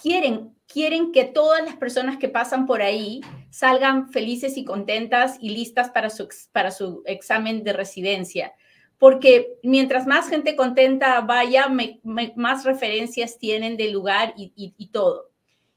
quieren 0.00 0.56
quieren 0.66 1.12
que 1.12 1.24
todas 1.24 1.64
las 1.64 1.76
personas 1.76 2.18
que 2.18 2.28
pasan 2.28 2.66
por 2.66 2.82
ahí 2.82 3.20
salgan 3.56 4.10
felices 4.10 4.58
y 4.58 4.66
contentas 4.66 5.38
y 5.40 5.48
listas 5.48 5.88
para 5.88 6.10
su, 6.10 6.28
para 6.52 6.70
su 6.70 7.02
examen 7.06 7.64
de 7.64 7.72
residencia. 7.72 8.52
porque 8.98 9.58
mientras 9.62 10.06
más 10.06 10.28
gente 10.28 10.56
contenta 10.56 11.20
vaya, 11.20 11.68
más 12.02 12.64
referencias 12.64 13.38
tienen 13.38 13.76
del 13.76 13.92
lugar 13.92 14.34
y, 14.36 14.88
todo. 14.88 15.30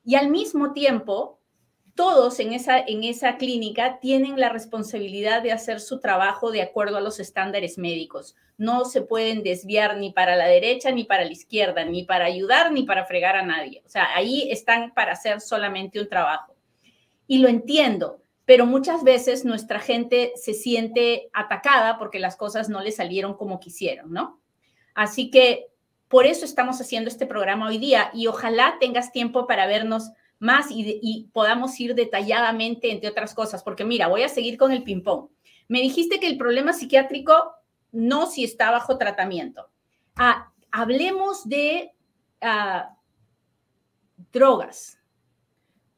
Y 0.05 0.15
al 0.15 0.29
mismo 0.29 0.71
tiempo, 0.73 1.39
todos 1.95 2.39
en 2.39 2.53
esa, 2.53 2.79
en 2.79 3.03
esa 3.03 3.37
clínica 3.37 3.99
tienen 3.99 4.39
la 4.39 4.49
responsabilidad 4.49 5.41
de 5.41 5.51
hacer 5.53 5.79
su 5.81 5.99
trabajo 5.99 6.51
de 6.51 6.61
acuerdo 6.61 6.97
a 6.97 7.01
los 7.01 7.19
estándares 7.19 7.77
médicos. 7.77 8.35
No 8.57 8.85
se 8.85 9.01
pueden 9.01 9.43
desviar 9.43 9.97
ni 9.97 10.11
para 10.11 10.35
la 10.37 10.47
derecha 10.47 10.91
ni 10.91 11.03
para 11.03 11.25
la 11.25 11.31
izquierda, 11.31 11.83
ni 11.85 12.03
para 12.03 12.25
ayudar 12.25 12.71
ni 12.71 12.83
para 12.83 13.05
fregar 13.05 13.35
a 13.37 13.45
nadie. 13.45 13.83
O 13.85 13.89
sea, 13.89 14.15
ahí 14.15 14.49
están 14.49 14.93
para 14.93 15.13
hacer 15.13 15.41
solamente 15.41 15.99
un 15.99 16.07
trabajo. 16.07 16.58
Y 17.29 17.37
lo 17.37 17.47
entiendo, 17.47 18.23
pero 18.45 18.65
muchas 18.65 19.03
veces 19.03 19.45
nuestra 19.45 19.79
gente 19.79 20.33
se 20.35 20.55
siente 20.55 21.29
atacada 21.31 21.99
porque 21.99 22.17
las 22.17 22.35
cosas 22.35 22.69
no 22.69 22.81
le 22.81 22.91
salieron 22.91 23.35
como 23.35 23.59
quisieron, 23.59 24.11
¿no? 24.11 24.41
Así 24.95 25.29
que 25.29 25.67
por 26.07 26.25
eso 26.25 26.43
estamos 26.43 26.81
haciendo 26.81 27.07
este 27.07 27.27
programa 27.27 27.67
hoy 27.67 27.77
día 27.77 28.09
y 28.15 28.25
ojalá 28.25 28.77
tengas 28.79 29.11
tiempo 29.11 29.45
para 29.45 29.67
vernos 29.67 30.09
más 30.39 30.71
y, 30.71 31.29
podamos 31.31 31.79
ir 31.79 31.93
detalladamente 31.93 32.89
entre 32.91 33.11
otras 33.11 33.35
cosas, 33.35 33.61
porque 33.61 33.85
mira, 33.85 34.07
voy 34.07 34.23
a 34.23 34.29
seguir 34.29 34.57
con 34.57 34.71
el 34.71 34.81
ping-pong. 34.81 35.29
Me 35.67 35.81
dijiste 35.81 36.19
que 36.19 36.25
el 36.25 36.39
problema 36.39 36.73
psiquiátrico 36.73 37.53
no 37.91 38.25
si 38.25 38.43
está 38.43 38.71
bajo 38.71 38.97
tratamiento. 38.97 39.69
Ah, 40.15 40.51
hablemos 40.71 41.47
de 41.47 41.91
ah, 42.41 42.95
drogas 44.31 44.98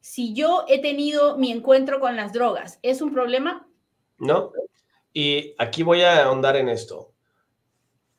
si 0.02 0.34
yo 0.34 0.66
he 0.68 0.82
tenido 0.82 1.38
mi 1.38 1.52
encuentro 1.52 2.00
con 2.00 2.16
las 2.16 2.34
drogas, 2.34 2.80
¿es 2.82 3.02
un 3.02 3.14
problema? 3.14 3.68
No. 4.18 4.52
Y 5.14 5.54
aquí 5.58 5.84
voy 5.84 6.02
a 6.02 6.26
ahondar 6.26 6.56
en 6.56 6.70
esto. 6.70 7.12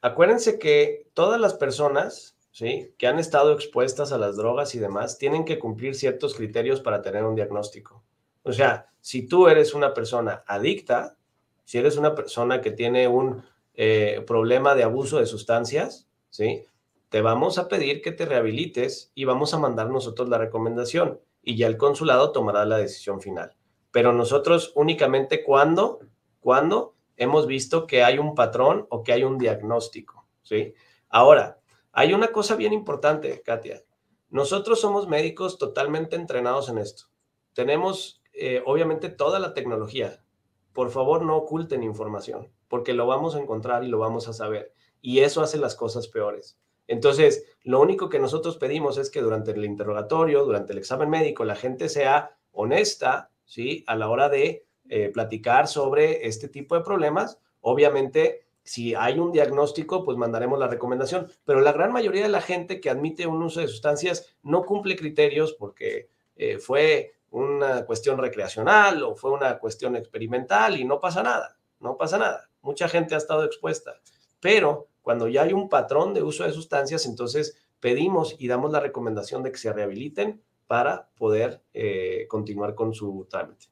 Acuérdense 0.01 0.59
que 0.59 1.09
todas 1.13 1.41
las 1.41 1.55
personas 1.55 2.37
¿sí? 2.53 2.95
que 2.99 3.09
han 3.09 3.19
estado 3.19 3.53
expuestas 3.53 4.13
a 4.13 4.19
las 4.19 4.37
drogas 4.37 4.75
y 4.75 4.79
demás 4.79 5.19
tienen 5.19 5.45
que 5.45 5.59
cumplir 5.59 5.95
ciertos 5.97 6.35
criterios 6.35 6.81
para 6.81 7.03
tener 7.03 7.25
un 7.25 7.35
diagnóstico. 7.35 8.05
O 8.45 8.53
sea, 8.53 8.91
si 9.01 9.27
tú 9.27 9.49
eres 9.49 9.75
una 9.75 9.93
persona 9.93 10.45
adicta, 10.47 11.17
si 11.65 11.79
eres 11.79 11.97
una 11.97 12.15
persona 12.15 12.61
que 12.61 12.71
tiene 12.71 13.09
un 13.09 13.43
eh, 13.75 14.23
problema 14.27 14.75
de 14.75 14.85
abuso 14.85 15.19
de 15.19 15.27
sustancias, 15.27 16.09
¿sí? 16.31 16.65
te 17.09 17.23
vamos 17.23 17.59
a 17.59 17.69
pedir 17.69 18.03
que 18.03 18.13
te 18.13 18.25
rehabilites 18.25 19.11
y 19.15 19.25
vamos 19.25 19.53
a 19.55 19.59
mandar 19.59 19.91
nosotros 19.91 20.29
la 20.29 20.39
recomendación 20.39 21.21
y 21.43 21.57
ya 21.57 21.67
el 21.67 21.77
consulado 21.77 22.33
tomará 22.33 22.65
la 22.65 22.79
decisión 22.79 23.21
final. 23.21 23.57
Pero 23.91 24.13
nosotros 24.13 24.73
únicamente 24.75 25.45
cuando, 25.45 26.01
cuando 26.41 26.95
hemos 27.17 27.47
visto 27.47 27.87
que 27.87 28.05
hay 28.05 28.19
un 28.19 28.35
patrón 28.35 28.87
o 28.89 29.03
que 29.03 29.13
hay 29.13 29.25
un 29.25 29.39
diagnóstico, 29.39 30.27
¿sí? 30.43 30.75
Ahora, 31.09 31.61
hay 31.93 32.15
una 32.15 32.29
cosa 32.29 32.57
bien 32.57 32.73
importante, 32.73 33.43
Katia. 33.43 33.83
Nosotros 34.31 34.81
somos 34.81 35.09
médicos 35.09 35.59
totalmente 35.59 36.17
entrenados 36.17 36.71
en 36.71 36.79
esto. 36.79 37.05
Tenemos, 37.53 38.23
eh, 38.33 38.63
obviamente, 38.65 39.11
toda 39.11 39.39
la 39.39 39.53
tecnología. 39.53 40.25
Por 40.73 40.91
favor, 40.91 41.23
no 41.23 41.37
oculten 41.37 41.83
información, 41.83 42.51
porque 42.69 42.95
lo 42.95 43.07
vamos 43.07 43.35
a 43.35 43.41
encontrar 43.41 43.85
y 43.85 43.89
lo 43.89 43.99
vamos 43.99 44.27
a 44.27 44.33
saber. 44.33 44.73
Y 45.03 45.19
eso 45.19 45.43
hace 45.43 45.59
las 45.59 45.75
cosas 45.75 46.09
peores. 46.09 46.59
Entonces, 46.87 47.57
lo 47.63 47.81
único 47.81 48.09
que 48.09 48.19
nosotros 48.19 48.57
pedimos 48.57 48.99
es 48.99 49.11
que 49.11 49.21
durante 49.21 49.53
el 49.53 49.65
interrogatorio, 49.65 50.45
durante 50.45 50.73
el 50.73 50.79
examen 50.79 51.11
médico, 51.11 51.45
la 51.45 51.55
gente 51.55 51.89
sea 51.89 52.37
honesta, 52.53 53.31
¿sí? 53.45 53.85
A 53.87 53.97
la 53.97 54.09
hora 54.09 54.29
de 54.29 54.65
eh, 54.89 55.09
platicar 55.09 55.69
sobre 55.69 56.27
este 56.27 56.49
tipo 56.49 56.75
de 56.75 56.83
problemas. 56.83 57.39
Obviamente, 57.61 58.43
si 58.65 58.95
hay 58.95 59.19
un 59.19 59.33
diagnóstico, 59.33 60.05
pues 60.05 60.17
mandaremos 60.17 60.59
la 60.59 60.69
recomendación, 60.69 61.29
pero 61.45 61.61
la 61.61 61.73
gran 61.73 61.93
mayoría 61.93 62.23
de 62.23 62.29
la 62.29 62.41
gente 62.41 62.81
que 62.81 62.91
admite 62.91 63.27
un 63.27 63.43
uso 63.43 63.61
de 63.61 63.69
sustancias 63.69 64.37
no 64.43 64.65
cumple 64.65 64.97
criterios 64.97 65.55
porque 65.55 66.09
eh, 66.37 66.59
fue 66.59 67.15
una 67.31 67.85
cuestión 67.87 68.19
recreacional 68.19 69.03
o 69.03 69.15
fue 69.15 69.33
una 69.33 69.59
cuestión 69.59 69.97
experimental 69.97 70.79
y 70.79 70.85
no 70.85 71.01
pasa 71.01 71.23
nada, 71.23 71.57
no 71.81 71.97
pasa 71.97 72.19
nada. 72.19 72.49
Mucha 72.61 72.89
gente 72.89 73.15
ha 73.15 73.19
estado 73.19 73.45
expuesta, 73.45 73.95
pero 74.41 74.89
cuando 75.03 75.29
ya 75.29 75.43
hay 75.43 75.53
un 75.53 75.69
patrón 75.69 76.15
de 76.15 76.23
uso 76.23 76.45
de 76.45 76.53
sustancias, 76.53 77.07
entonces 77.07 77.57
pedimos 77.81 78.37
y 78.39 78.49
damos 78.49 78.73
la 78.73 78.81
recomendación 78.81 79.43
de 79.43 79.53
que 79.53 79.59
se 79.59 79.73
rehabiliten 79.73 80.41
para 80.67 81.09
poder 81.17 81.63
eh, 81.75 82.27
continuar 82.29 82.75
con 82.75 82.95
su 82.95 83.27
trámite. 83.29 83.67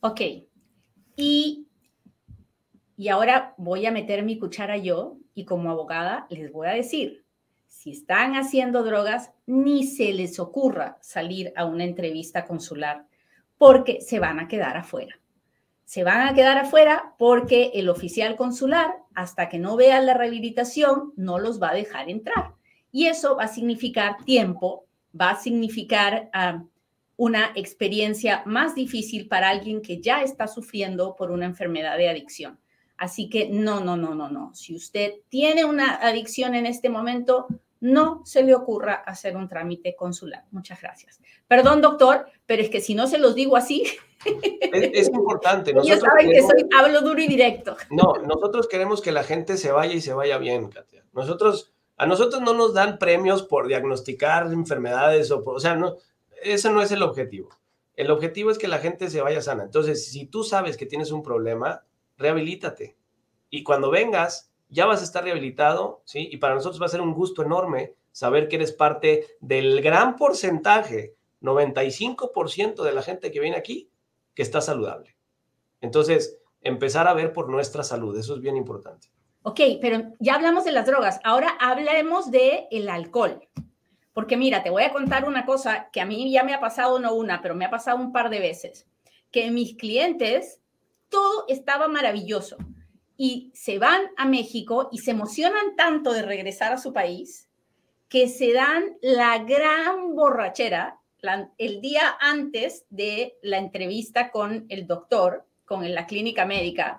Ok. 0.00 0.20
Y, 1.16 1.66
y 2.96 3.08
ahora 3.08 3.54
voy 3.58 3.86
a 3.86 3.92
meter 3.92 4.22
mi 4.22 4.38
cuchara 4.38 4.76
yo 4.76 5.18
y 5.34 5.44
como 5.44 5.70
abogada 5.70 6.26
les 6.30 6.52
voy 6.52 6.68
a 6.68 6.72
decir, 6.72 7.24
si 7.66 7.90
están 7.90 8.34
haciendo 8.36 8.84
drogas, 8.84 9.32
ni 9.46 9.84
se 9.84 10.12
les 10.12 10.38
ocurra 10.38 10.96
salir 11.00 11.52
a 11.56 11.64
una 11.64 11.84
entrevista 11.84 12.46
consular 12.46 13.06
porque 13.58 14.00
se 14.00 14.20
van 14.20 14.38
a 14.38 14.48
quedar 14.48 14.76
afuera 14.76 15.18
se 15.84 16.02
van 16.02 16.26
a 16.26 16.34
quedar 16.34 16.58
afuera 16.58 17.14
porque 17.18 17.72
el 17.74 17.88
oficial 17.88 18.36
consular, 18.36 18.94
hasta 19.14 19.48
que 19.48 19.58
no 19.58 19.76
vea 19.76 20.00
la 20.00 20.14
rehabilitación, 20.14 21.12
no 21.16 21.38
los 21.38 21.62
va 21.62 21.70
a 21.70 21.74
dejar 21.74 22.08
entrar. 22.08 22.54
Y 22.92 23.06
eso 23.06 23.36
va 23.36 23.44
a 23.44 23.48
significar 23.48 24.16
tiempo, 24.24 24.86
va 25.18 25.30
a 25.30 25.40
significar 25.40 26.30
una 27.16 27.52
experiencia 27.54 28.42
más 28.46 28.74
difícil 28.74 29.28
para 29.28 29.48
alguien 29.48 29.82
que 29.82 30.00
ya 30.00 30.22
está 30.22 30.46
sufriendo 30.46 31.16
por 31.16 31.30
una 31.30 31.46
enfermedad 31.46 31.96
de 31.96 32.08
adicción. 32.08 32.58
Así 32.96 33.28
que 33.28 33.48
no, 33.48 33.80
no, 33.80 33.96
no, 33.96 34.14
no, 34.14 34.28
no. 34.28 34.54
Si 34.54 34.74
usted 34.74 35.14
tiene 35.28 35.64
una 35.64 35.96
adicción 35.96 36.54
en 36.54 36.66
este 36.66 36.88
momento, 36.88 37.46
no 37.80 38.22
se 38.24 38.42
le 38.42 38.54
ocurra 38.54 38.94
hacer 38.94 39.36
un 39.36 39.48
trámite 39.48 39.94
consular. 39.94 40.44
Muchas 40.52 40.80
gracias. 40.80 41.20
Perdón, 41.46 41.82
doctor, 41.82 42.26
pero 42.46 42.62
es 42.62 42.70
que 42.70 42.80
si 42.80 42.94
no 42.94 43.06
se 43.06 43.18
los 43.18 43.34
digo 43.34 43.56
así. 43.56 43.84
Es, 44.24 45.08
importante. 45.08 45.72
Nosotros 45.74 46.00
saben 46.00 46.30
que 46.30 46.42
soy, 46.42 46.68
hablo 46.76 47.00
duro 47.00 47.20
y 47.20 47.28
directo. 47.28 47.76
No, 47.90 48.14
nosotros 48.26 48.66
queremos 48.66 49.00
que 49.00 49.12
la 49.12 49.22
gente 49.22 49.56
se 49.56 49.70
vaya 49.72 49.94
y 49.94 50.00
se 50.00 50.14
vaya 50.14 50.38
bien, 50.38 50.68
Katia. 50.68 51.04
Nosotros, 51.12 51.72
a 51.96 52.06
nosotros 52.06 52.42
no 52.42 52.54
nos 52.54 52.74
dan 52.74 52.98
premios 52.98 53.42
por 53.42 53.68
diagnosticar 53.68 54.46
enfermedades 54.52 55.30
o 55.30 55.42
por, 55.42 55.56
o 55.56 55.60
sea, 55.60 55.76
no, 55.76 55.96
ese 56.42 56.70
no 56.70 56.82
es 56.82 56.90
el 56.90 57.02
objetivo. 57.02 57.50
El 57.96 58.10
objetivo 58.10 58.50
es 58.50 58.58
que 58.58 58.68
la 58.68 58.78
gente 58.78 59.08
se 59.10 59.20
vaya 59.20 59.40
sana. 59.40 59.64
Entonces, 59.64 60.10
si 60.10 60.26
tú 60.26 60.42
sabes 60.42 60.76
que 60.76 60.86
tienes 60.86 61.12
un 61.12 61.22
problema, 61.22 61.84
rehabilítate. 62.18 62.96
Y 63.50 63.62
cuando 63.62 63.90
vengas, 63.90 64.50
ya 64.68 64.86
vas 64.86 65.00
a 65.00 65.04
estar 65.04 65.22
rehabilitado, 65.22 66.02
¿sí? 66.04 66.28
Y 66.30 66.38
para 66.38 66.54
nosotros 66.54 66.82
va 66.82 66.86
a 66.86 66.90
ser 66.90 67.00
un 67.00 67.14
gusto 67.14 67.42
enorme 67.42 67.94
saber 68.10 68.48
que 68.48 68.56
eres 68.56 68.72
parte 68.72 69.26
del 69.40 69.80
gran 69.80 70.16
porcentaje, 70.16 71.14
95% 71.42 72.82
de 72.82 72.92
la 72.92 73.02
gente 73.02 73.30
que 73.30 73.40
viene 73.40 73.56
aquí, 73.56 73.90
que 74.34 74.42
está 74.42 74.60
saludable. 74.60 75.16
Entonces, 75.80 76.38
empezar 76.60 77.06
a 77.06 77.14
ver 77.14 77.32
por 77.32 77.48
nuestra 77.48 77.84
salud, 77.84 78.18
eso 78.18 78.34
es 78.34 78.40
bien 78.40 78.56
importante. 78.56 79.08
Ok, 79.42 79.60
pero 79.80 80.14
ya 80.18 80.36
hablamos 80.36 80.64
de 80.64 80.72
las 80.72 80.86
drogas, 80.86 81.20
ahora 81.22 81.56
hablemos 81.60 82.30
de 82.30 82.66
el 82.70 82.88
alcohol. 82.88 83.46
Porque 84.14 84.36
mira, 84.36 84.62
te 84.62 84.70
voy 84.70 84.84
a 84.84 84.92
contar 84.92 85.26
una 85.28 85.44
cosa 85.44 85.90
que 85.92 86.00
a 86.00 86.06
mí 86.06 86.32
ya 86.32 86.44
me 86.44 86.54
ha 86.54 86.60
pasado, 86.60 86.98
no 86.98 87.14
una, 87.14 87.42
pero 87.42 87.54
me 87.54 87.64
ha 87.64 87.70
pasado 87.70 87.98
un 87.98 88.12
par 88.12 88.30
de 88.30 88.38
veces, 88.38 88.86
que 89.30 89.50
mis 89.50 89.74
clientes, 89.76 90.60
todo 91.08 91.44
estaba 91.48 91.88
maravilloso 91.88 92.56
y 93.16 93.52
se 93.54 93.78
van 93.78 94.02
a 94.16 94.24
México 94.24 94.88
y 94.92 94.98
se 94.98 95.10
emocionan 95.10 95.76
tanto 95.76 96.12
de 96.12 96.22
regresar 96.22 96.72
a 96.72 96.78
su 96.78 96.92
país 96.92 97.48
que 98.08 98.28
se 98.28 98.52
dan 98.52 98.96
la 99.02 99.38
gran 99.38 100.14
borrachera 100.14 101.00
el 101.58 101.80
día 101.80 102.16
antes 102.20 102.86
de 102.90 103.38
la 103.42 103.58
entrevista 103.58 104.30
con 104.30 104.66
el 104.68 104.86
doctor, 104.86 105.44
con 105.64 105.94
la 105.94 106.06
clínica 106.06 106.44
médica. 106.44 106.98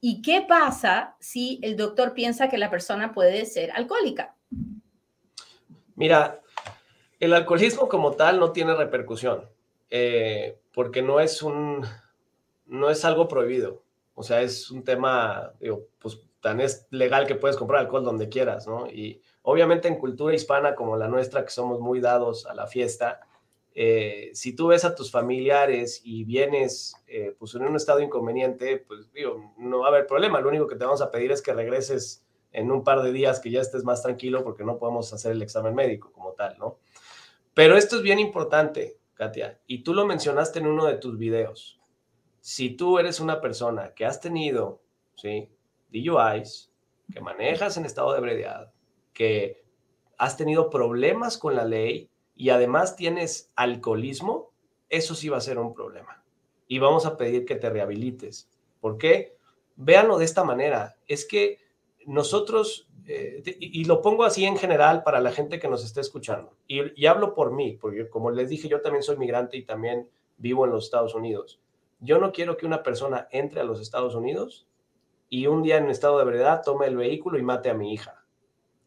¿Y 0.00 0.22
qué 0.22 0.44
pasa 0.48 1.16
si 1.20 1.60
el 1.62 1.76
doctor 1.76 2.14
piensa 2.14 2.48
que 2.48 2.58
la 2.58 2.70
persona 2.70 3.12
puede 3.12 3.44
ser 3.44 3.70
alcohólica? 3.72 4.34
Mira, 5.94 6.40
el 7.18 7.34
alcoholismo 7.34 7.88
como 7.88 8.12
tal 8.12 8.40
no 8.40 8.52
tiene 8.52 8.74
repercusión, 8.74 9.48
eh, 9.90 10.58
porque 10.72 11.02
no 11.02 11.20
es 11.20 11.42
un, 11.42 11.84
no 12.66 12.88
es 12.88 13.04
algo 13.04 13.28
prohibido. 13.28 13.82
O 14.14 14.22
sea, 14.22 14.40
es 14.40 14.70
un 14.70 14.84
tema, 14.84 15.52
digo, 15.60 15.86
pues 15.98 16.18
tan 16.40 16.60
es 16.60 16.86
legal 16.90 17.26
que 17.26 17.34
puedes 17.34 17.56
comprar 17.56 17.80
alcohol 17.80 18.04
donde 18.04 18.28
quieras, 18.28 18.66
¿no? 18.66 18.86
Y 18.86 19.20
obviamente 19.42 19.88
en 19.88 19.98
cultura 19.98 20.34
hispana 20.34 20.74
como 20.74 20.96
la 20.96 21.08
nuestra, 21.08 21.44
que 21.44 21.50
somos 21.50 21.80
muy 21.80 22.00
dados 22.00 22.46
a 22.46 22.54
la 22.54 22.66
fiesta, 22.66 23.20
eh, 23.74 24.30
si 24.34 24.54
tú 24.54 24.68
ves 24.68 24.84
a 24.84 24.94
tus 24.94 25.10
familiares 25.10 26.00
y 26.04 26.24
vienes 26.24 26.94
eh, 27.06 27.34
pues 27.38 27.54
en 27.54 27.62
un 27.62 27.76
estado 27.76 28.00
inconveniente, 28.00 28.78
pues 28.78 29.12
digo, 29.12 29.54
no 29.58 29.80
va 29.80 29.86
a 29.86 29.90
haber 29.90 30.06
problema. 30.06 30.40
Lo 30.40 30.48
único 30.48 30.66
que 30.66 30.76
te 30.76 30.84
vamos 30.84 31.02
a 31.02 31.10
pedir 31.10 31.32
es 31.32 31.42
que 31.42 31.52
regreses 31.52 32.24
en 32.52 32.70
un 32.70 32.82
par 32.82 33.02
de 33.02 33.12
días, 33.12 33.38
que 33.40 33.50
ya 33.50 33.60
estés 33.60 33.84
más 33.84 34.02
tranquilo 34.02 34.42
porque 34.42 34.64
no 34.64 34.78
podemos 34.78 35.12
hacer 35.12 35.32
el 35.32 35.42
examen 35.42 35.74
médico 35.74 36.10
como 36.12 36.32
tal, 36.32 36.58
¿no? 36.58 36.78
Pero 37.54 37.76
esto 37.76 37.96
es 37.96 38.02
bien 38.02 38.18
importante, 38.18 38.98
Katia, 39.14 39.60
y 39.66 39.82
tú 39.82 39.94
lo 39.94 40.04
mencionaste 40.04 40.58
en 40.58 40.66
uno 40.66 40.86
de 40.86 40.96
tus 40.96 41.16
videos 41.16 41.80
si 42.40 42.70
tú 42.70 42.98
eres 42.98 43.20
una 43.20 43.40
persona 43.40 43.94
que 43.94 44.06
has 44.06 44.20
tenido, 44.20 44.82
¿sí? 45.14 45.50
DUIs, 45.92 46.72
que 47.12 47.20
manejas 47.20 47.76
en 47.76 47.84
estado 47.84 48.12
de 48.12 48.18
ebriedad, 48.18 48.72
que 49.12 49.62
has 50.16 50.36
tenido 50.36 50.70
problemas 50.70 51.36
con 51.38 51.54
la 51.54 51.64
ley 51.64 52.09
y 52.40 52.48
además 52.48 52.96
tienes 52.96 53.52
alcoholismo, 53.54 54.50
eso 54.88 55.14
sí 55.14 55.28
va 55.28 55.36
a 55.36 55.42
ser 55.42 55.58
un 55.58 55.74
problema. 55.74 56.24
Y 56.68 56.78
vamos 56.78 57.04
a 57.04 57.18
pedir 57.18 57.44
que 57.44 57.54
te 57.54 57.68
rehabilites. 57.68 58.48
¿Por 58.80 58.96
qué? 58.96 59.36
Véanlo 59.76 60.16
de 60.16 60.24
esta 60.24 60.42
manera. 60.42 60.96
Es 61.06 61.26
que 61.26 61.58
nosotros, 62.06 62.88
eh, 63.06 63.42
y, 63.60 63.84
lo 63.84 64.00
pongo 64.00 64.24
así 64.24 64.46
en 64.46 64.56
general 64.56 65.02
para 65.02 65.20
la 65.20 65.32
gente 65.32 65.58
que 65.58 65.68
nos 65.68 65.84
esté 65.84 66.00
escuchando, 66.00 66.56
y, 66.66 66.98
y 66.98 67.04
hablo 67.04 67.34
por 67.34 67.52
mí, 67.52 67.76
porque 67.78 68.08
como 68.08 68.30
les 68.30 68.48
dije, 68.48 68.68
yo 68.68 68.80
también 68.80 69.02
soy 69.02 69.18
migrante 69.18 69.58
y 69.58 69.66
también 69.66 70.08
vivo 70.38 70.64
en 70.64 70.70
los 70.70 70.86
Estados 70.86 71.14
Unidos. 71.14 71.60
Yo 71.98 72.18
no 72.20 72.32
quiero 72.32 72.56
que 72.56 72.64
una 72.64 72.82
persona 72.82 73.28
entre 73.32 73.60
a 73.60 73.64
los 73.64 73.82
Estados 73.82 74.14
Unidos 74.14 74.66
y 75.28 75.46
un 75.46 75.62
día 75.62 75.76
en 75.76 75.90
estado 75.90 76.18
de 76.18 76.24
verdad 76.24 76.62
tome 76.64 76.86
el 76.86 76.96
vehículo 76.96 77.38
y 77.38 77.42
mate 77.42 77.68
a 77.68 77.74
mi 77.74 77.92
hija. 77.92 78.24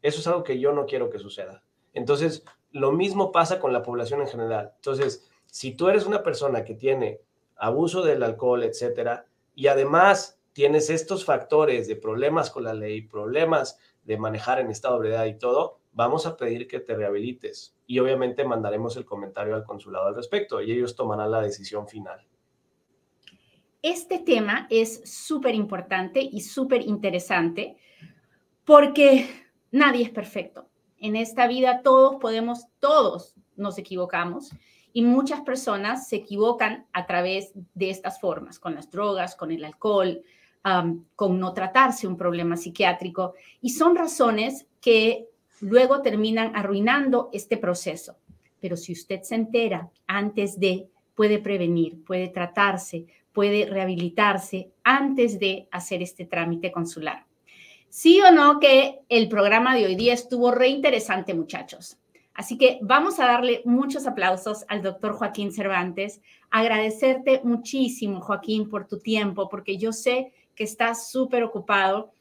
Eso 0.01 0.21
es 0.21 0.25
algo 0.25 0.43
que 0.43 0.59
yo 0.59 0.73
no 0.73 0.87
quiero 0.87 1.11
que 1.11 1.19
suceda. 1.19 1.63
Entonces, 1.93 2.43
lo 2.73 2.91
mismo 2.91 3.31
pasa 3.31 3.59
con 3.59 3.71
la 3.71 3.83
población 3.83 4.21
en 4.21 4.27
general. 4.27 4.73
Entonces, 4.75 5.29
si 5.45 5.75
tú 5.75 5.88
eres 5.88 6.05
una 6.05 6.23
persona 6.23 6.65
que 6.65 6.73
tiene 6.73 7.21
abuso 7.55 8.01
del 8.01 8.23
alcohol, 8.23 8.63
etcétera, 8.63 9.27
y 9.55 9.67
además 9.67 10.39
tienes 10.51 10.89
estos 10.89 11.23
factores 11.23 11.88
de 11.88 11.95
problemas 11.95 12.49
con 12.49 12.63
la 12.63 12.73
ley, 12.73 13.01
problemas 13.03 13.79
de 14.03 14.17
manejar 14.17 14.59
en 14.59 14.69
estado 14.69 14.99
de 14.99 15.09
verdad 15.09 15.25
y 15.25 15.38
todo, 15.38 15.79
vamos 15.93 16.25
a 16.25 16.36
pedir 16.36 16.67
que 16.67 16.79
te 16.79 16.95
rehabilites 16.95 17.75
y 17.86 17.99
obviamente 17.99 18.43
mandaremos 18.43 18.97
el 18.97 19.05
comentario 19.05 19.55
al 19.55 19.63
consulado 19.63 20.07
al 20.07 20.15
respecto 20.15 20.59
y 20.59 20.71
ellos 20.71 20.95
tomarán 20.95 21.31
la 21.31 21.41
decisión 21.41 21.88
final. 21.88 22.25
Este 23.83 24.17
tema 24.17 24.65
es 24.71 25.01
súper 25.05 25.53
importante 25.53 26.21
y 26.21 26.41
súper 26.41 26.81
interesante 26.81 27.77
porque 28.63 29.29
nadie 29.71 30.03
es 30.03 30.09
perfecto. 30.09 30.72
En 31.03 31.17
esta 31.17 31.47
vida 31.47 31.81
todos 31.81 32.15
podemos, 32.15 32.67
todos 32.79 33.35
nos 33.57 33.77
equivocamos 33.77 34.51
y 34.93 35.01
muchas 35.01 35.41
personas 35.41 36.07
se 36.07 36.15
equivocan 36.15 36.87
a 36.93 37.05
través 37.05 37.51
de 37.73 37.89
estas 37.89 38.21
formas, 38.21 38.57
con 38.57 38.73
las 38.73 38.89
drogas, 38.89 39.35
con 39.35 39.51
el 39.51 39.65
alcohol, 39.65 40.21
con 41.17 41.39
no 41.41 41.53
tratarse 41.53 42.07
un 42.07 42.15
problema 42.15 42.55
psiquiátrico. 42.55 43.33
Y 43.59 43.71
son 43.71 43.97
razones 43.97 44.65
que 44.79 45.27
luego 45.59 46.01
terminan 46.01 46.55
arruinando 46.55 47.29
este 47.33 47.57
proceso. 47.57 48.15
Pero 48.61 48.77
si 48.77 48.93
usted 48.93 49.23
se 49.23 49.35
entera 49.35 49.89
antes 50.07 50.57
de, 50.57 50.87
puede 51.15 51.39
prevenir, 51.39 52.01
puede 52.05 52.29
tratarse, 52.29 53.07
puede 53.33 53.65
rehabilitarse 53.65 54.71
antes 54.85 55.37
de 55.37 55.67
hacer 55.69 56.01
este 56.01 56.23
trámite 56.23 56.71
consular. 56.71 57.25
Sí 57.95 58.19
o 58.21 58.32
no 58.32 58.60
que 58.60 59.01
el 59.08 59.29
programa 59.29 59.75
de 59.75 59.86
hoy 59.86 59.93
día 59.93 60.15
estuvo 60.15 60.49
re 60.49 60.67
interesante, 60.67 61.36
muchachos. 61.36 61.99
Así 62.34 62.58
que 62.58 62.79
vamos 62.82 63.19
a 63.19 63.25
darle 63.27 63.62
muchos 63.65 64.08
aplausos 64.08 64.65
al 64.67 64.82
doctor 64.82 65.13
Joaquín 65.13 65.51
Cervantes. 65.51 66.19
Agradecerte 66.49 67.41
muchísimo, 67.43 68.19
Joaquín, 68.19 68.67
por 68.67 68.88
tu 68.88 68.97
tiempo, 68.97 69.47
porque 69.47 69.77
yo 69.77 69.93
sé 69.93 70.34
que 70.56 70.63
estás 70.63 71.12
súper 71.12 71.43
ocupado 71.43 72.12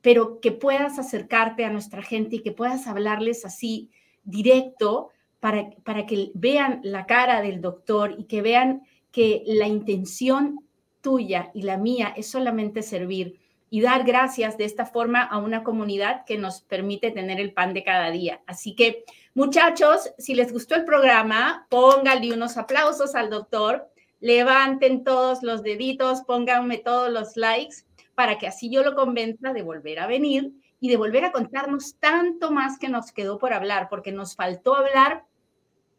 pero 0.00 0.38
que 0.38 0.52
puedas 0.52 1.00
acercarte 1.00 1.64
a 1.64 1.70
nuestra 1.70 2.02
gente 2.02 2.36
y 2.36 2.42
que 2.42 2.52
puedas 2.52 2.86
hablarles 2.86 3.44
así 3.44 3.90
directo 4.22 5.10
para, 5.40 5.70
para 5.82 6.06
que 6.06 6.30
vean 6.34 6.78
la 6.84 7.06
cara 7.06 7.42
del 7.42 7.60
doctor 7.60 8.14
y 8.16 8.26
que 8.26 8.42
vean 8.42 8.82
que 9.10 9.42
la 9.44 9.66
intención 9.66 10.60
tuya 11.00 11.50
y 11.52 11.62
la 11.62 11.78
mía 11.78 12.14
es 12.16 12.28
solamente 12.28 12.82
servir 12.82 13.40
y 13.68 13.80
dar 13.80 14.04
gracias 14.04 14.56
de 14.56 14.64
esta 14.64 14.86
forma 14.86 15.22
a 15.22 15.38
una 15.38 15.64
comunidad 15.64 16.24
que 16.24 16.38
nos 16.38 16.60
permite 16.60 17.10
tener 17.10 17.40
el 17.40 17.52
pan 17.52 17.74
de 17.74 17.82
cada 17.82 18.10
día. 18.10 18.40
Así 18.46 18.74
que, 18.74 19.04
muchachos, 19.34 20.12
si 20.18 20.34
les 20.34 20.52
gustó 20.52 20.76
el 20.76 20.84
programa, 20.84 21.66
pónganle 21.68 22.32
unos 22.32 22.56
aplausos 22.56 23.14
al 23.14 23.28
doctor, 23.28 23.90
levanten 24.20 25.04
todos 25.04 25.42
los 25.42 25.62
deditos, 25.62 26.22
pónganme 26.22 26.78
todos 26.78 27.10
los 27.10 27.36
likes 27.36 27.76
para 28.14 28.38
que 28.38 28.46
así 28.46 28.70
yo 28.70 28.82
lo 28.82 28.94
convenza 28.94 29.52
de 29.52 29.62
volver 29.62 29.98
a 30.00 30.06
venir 30.06 30.52
y 30.80 30.88
de 30.88 30.96
volver 30.96 31.24
a 31.24 31.32
contarnos 31.32 31.96
tanto 31.98 32.50
más 32.50 32.78
que 32.78 32.88
nos 32.88 33.12
quedó 33.12 33.38
por 33.38 33.52
hablar, 33.52 33.88
porque 33.88 34.12
nos 34.12 34.36
faltó 34.36 34.74
hablar 34.74 35.24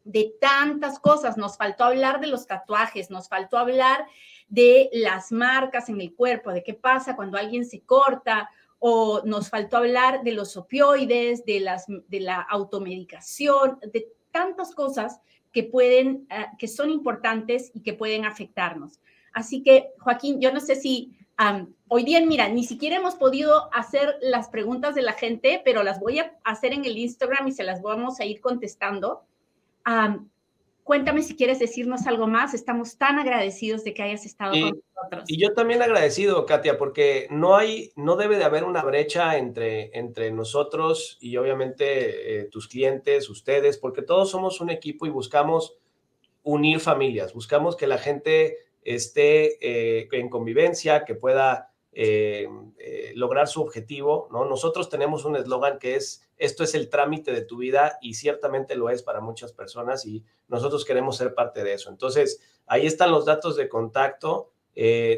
de 0.04 0.32
tantas 0.40 0.98
cosas, 0.98 1.36
nos 1.36 1.58
faltó 1.58 1.84
hablar 1.84 2.20
de 2.20 2.28
los 2.28 2.46
tatuajes, 2.46 3.10
nos 3.10 3.28
faltó 3.28 3.58
hablar 3.58 4.06
de 4.48 4.88
las 4.92 5.30
marcas 5.30 5.88
en 5.88 6.00
el 6.00 6.14
cuerpo, 6.14 6.50
de 6.52 6.62
qué 6.62 6.74
pasa 6.74 7.16
cuando 7.16 7.38
alguien 7.38 7.64
se 7.64 7.80
corta, 7.80 8.50
o 8.78 9.22
nos 9.24 9.50
faltó 9.50 9.76
hablar 9.76 10.22
de 10.22 10.32
los 10.32 10.56
opioides, 10.56 11.44
de, 11.44 11.60
las, 11.60 11.86
de 11.88 12.20
la 12.20 12.40
automedicación, 12.40 13.78
de 13.92 14.08
tantas 14.30 14.74
cosas 14.74 15.20
que 15.52 15.64
pueden, 15.64 16.26
eh, 16.30 16.46
que 16.58 16.68
son 16.68 16.90
importantes 16.90 17.70
y 17.74 17.80
que 17.80 17.94
pueden 17.94 18.24
afectarnos. 18.24 19.00
Así 19.32 19.62
que, 19.62 19.90
Joaquín, 19.98 20.40
yo 20.40 20.52
no 20.52 20.60
sé 20.60 20.76
si 20.76 21.14
hoy 21.88 22.04
día, 22.04 22.20
mira, 22.24 22.48
ni 22.48 22.64
siquiera 22.64 22.96
hemos 22.96 23.14
podido 23.14 23.72
hacer 23.72 24.16
las 24.20 24.48
preguntas 24.48 24.94
de 24.94 25.02
la 25.02 25.12
gente, 25.12 25.62
pero 25.64 25.82
las 25.82 26.00
voy 26.00 26.18
a 26.18 26.36
hacer 26.44 26.72
en 26.72 26.84
el 26.84 26.98
Instagram 26.98 27.46
y 27.46 27.52
se 27.52 27.62
las 27.62 27.80
vamos 27.80 28.18
a 28.20 28.24
ir 28.24 28.40
contestando. 28.40 29.22
Cuéntame 30.88 31.22
si 31.22 31.36
quieres 31.36 31.58
decirnos 31.58 32.06
algo 32.06 32.26
más. 32.26 32.54
Estamos 32.54 32.96
tan 32.96 33.18
agradecidos 33.18 33.84
de 33.84 33.92
que 33.92 34.02
hayas 34.02 34.24
estado 34.24 34.52
con 34.52 34.80
nosotros. 34.96 35.24
Y 35.26 35.38
yo 35.38 35.52
también 35.52 35.82
agradecido, 35.82 36.46
Katia, 36.46 36.78
porque 36.78 37.28
no 37.30 37.56
hay, 37.56 37.92
no 37.94 38.16
debe 38.16 38.38
de 38.38 38.44
haber 38.44 38.64
una 38.64 38.82
brecha 38.82 39.36
entre, 39.36 39.90
entre 39.92 40.30
nosotros 40.30 41.18
y 41.20 41.36
obviamente 41.36 42.40
eh, 42.40 42.44
tus 42.44 42.68
clientes, 42.68 43.28
ustedes, 43.28 43.76
porque 43.76 44.00
todos 44.00 44.30
somos 44.30 44.62
un 44.62 44.70
equipo 44.70 45.04
y 45.04 45.10
buscamos 45.10 45.76
unir 46.42 46.80
familias, 46.80 47.34
buscamos 47.34 47.76
que 47.76 47.86
la 47.86 47.98
gente 47.98 48.56
esté 48.82 49.58
eh, 49.60 50.08
en 50.10 50.30
convivencia, 50.30 51.04
que 51.04 51.14
pueda 51.14 51.67
eh, 51.92 52.48
eh, 52.78 53.12
lograr 53.14 53.48
su 53.48 53.62
objetivo. 53.62 54.28
¿no? 54.30 54.44
Nosotros 54.44 54.88
tenemos 54.88 55.24
un 55.24 55.36
eslogan 55.36 55.78
que 55.78 55.96
es, 55.96 56.28
esto 56.36 56.64
es 56.64 56.74
el 56.74 56.90
trámite 56.90 57.32
de 57.32 57.42
tu 57.42 57.58
vida 57.58 57.98
y 58.00 58.14
ciertamente 58.14 58.76
lo 58.76 58.90
es 58.90 59.02
para 59.02 59.20
muchas 59.20 59.52
personas 59.52 60.06
y 60.06 60.24
nosotros 60.48 60.84
queremos 60.84 61.16
ser 61.16 61.34
parte 61.34 61.64
de 61.64 61.74
eso. 61.74 61.90
Entonces, 61.90 62.40
ahí 62.66 62.86
están 62.86 63.10
los 63.10 63.24
datos 63.24 63.56
de 63.56 63.68
contacto. 63.68 64.52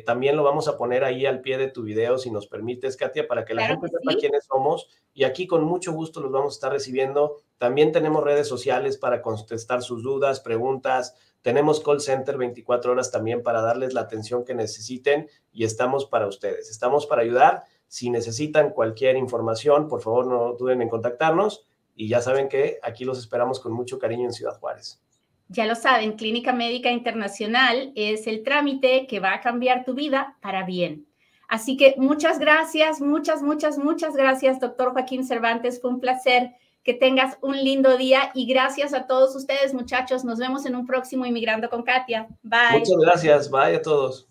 También 0.06 0.36
lo 0.36 0.42
vamos 0.42 0.68
a 0.68 0.76
poner 0.76 1.04
ahí 1.04 1.26
al 1.26 1.40
pie 1.40 1.58
de 1.58 1.68
tu 1.68 1.82
video, 1.82 2.18
si 2.18 2.30
nos 2.30 2.46
permites, 2.46 2.96
Katia, 2.96 3.28
para 3.28 3.44
que 3.44 3.54
la 3.54 3.66
gente 3.66 3.88
sepa 3.88 4.18
quiénes 4.18 4.46
somos. 4.46 4.88
Y 5.12 5.24
aquí 5.24 5.46
con 5.46 5.64
mucho 5.64 5.92
gusto 5.92 6.20
los 6.20 6.32
vamos 6.32 6.54
a 6.54 6.56
estar 6.56 6.72
recibiendo. 6.72 7.36
También 7.58 7.92
tenemos 7.92 8.24
redes 8.24 8.48
sociales 8.48 8.96
para 8.96 9.20
contestar 9.20 9.82
sus 9.82 10.02
dudas, 10.02 10.40
preguntas, 10.40 11.14
tenemos 11.42 11.80
call 11.80 12.00
center 12.00 12.36
24 12.36 12.92
horas 12.92 13.10
también 13.10 13.42
para 13.42 13.62
darles 13.62 13.94
la 13.94 14.02
atención 14.02 14.44
que 14.44 14.54
necesiten 14.54 15.28
y 15.52 15.64
estamos 15.64 16.06
para 16.06 16.26
ustedes. 16.26 16.70
Estamos 16.70 17.06
para 17.06 17.22
ayudar. 17.22 17.64
Si 17.88 18.10
necesitan 18.10 18.70
cualquier 18.70 19.16
información, 19.16 19.88
por 19.88 20.02
favor 20.02 20.26
no 20.26 20.52
duden 20.52 20.82
en 20.82 20.88
contactarnos 20.88 21.66
y 21.94 22.08
ya 22.08 22.20
saben 22.20 22.48
que 22.48 22.78
aquí 22.82 23.04
los 23.04 23.18
esperamos 23.18 23.58
con 23.58 23.72
mucho 23.72 23.98
cariño 23.98 24.24
en 24.24 24.32
Ciudad 24.32 24.58
Juárez. 24.58 25.02
Ya 25.52 25.66
lo 25.66 25.74
saben, 25.74 26.12
Clínica 26.12 26.52
Médica 26.52 26.92
Internacional 26.92 27.92
es 27.96 28.28
el 28.28 28.44
trámite 28.44 29.08
que 29.08 29.18
va 29.18 29.34
a 29.34 29.40
cambiar 29.40 29.84
tu 29.84 29.94
vida 29.94 30.36
para 30.40 30.64
bien. 30.64 31.08
Así 31.48 31.76
que 31.76 31.96
muchas 31.98 32.38
gracias, 32.38 33.00
muchas, 33.00 33.42
muchas, 33.42 33.76
muchas 33.76 34.14
gracias, 34.14 34.60
doctor 34.60 34.92
Joaquín 34.92 35.24
Cervantes. 35.24 35.80
Fue 35.80 35.90
un 35.90 35.98
placer 35.98 36.52
que 36.84 36.94
tengas 36.94 37.36
un 37.42 37.56
lindo 37.56 37.96
día 37.96 38.30
y 38.32 38.46
gracias 38.46 38.94
a 38.94 39.08
todos 39.08 39.34
ustedes, 39.34 39.74
muchachos. 39.74 40.24
Nos 40.24 40.38
vemos 40.38 40.66
en 40.66 40.76
un 40.76 40.86
próximo 40.86 41.26
Inmigrando 41.26 41.68
con 41.68 41.82
Katia. 41.82 42.28
Bye. 42.42 42.78
Muchas 42.78 42.98
gracias. 43.00 43.50
Bye 43.50 43.74
a 43.74 43.82
todos. 43.82 44.29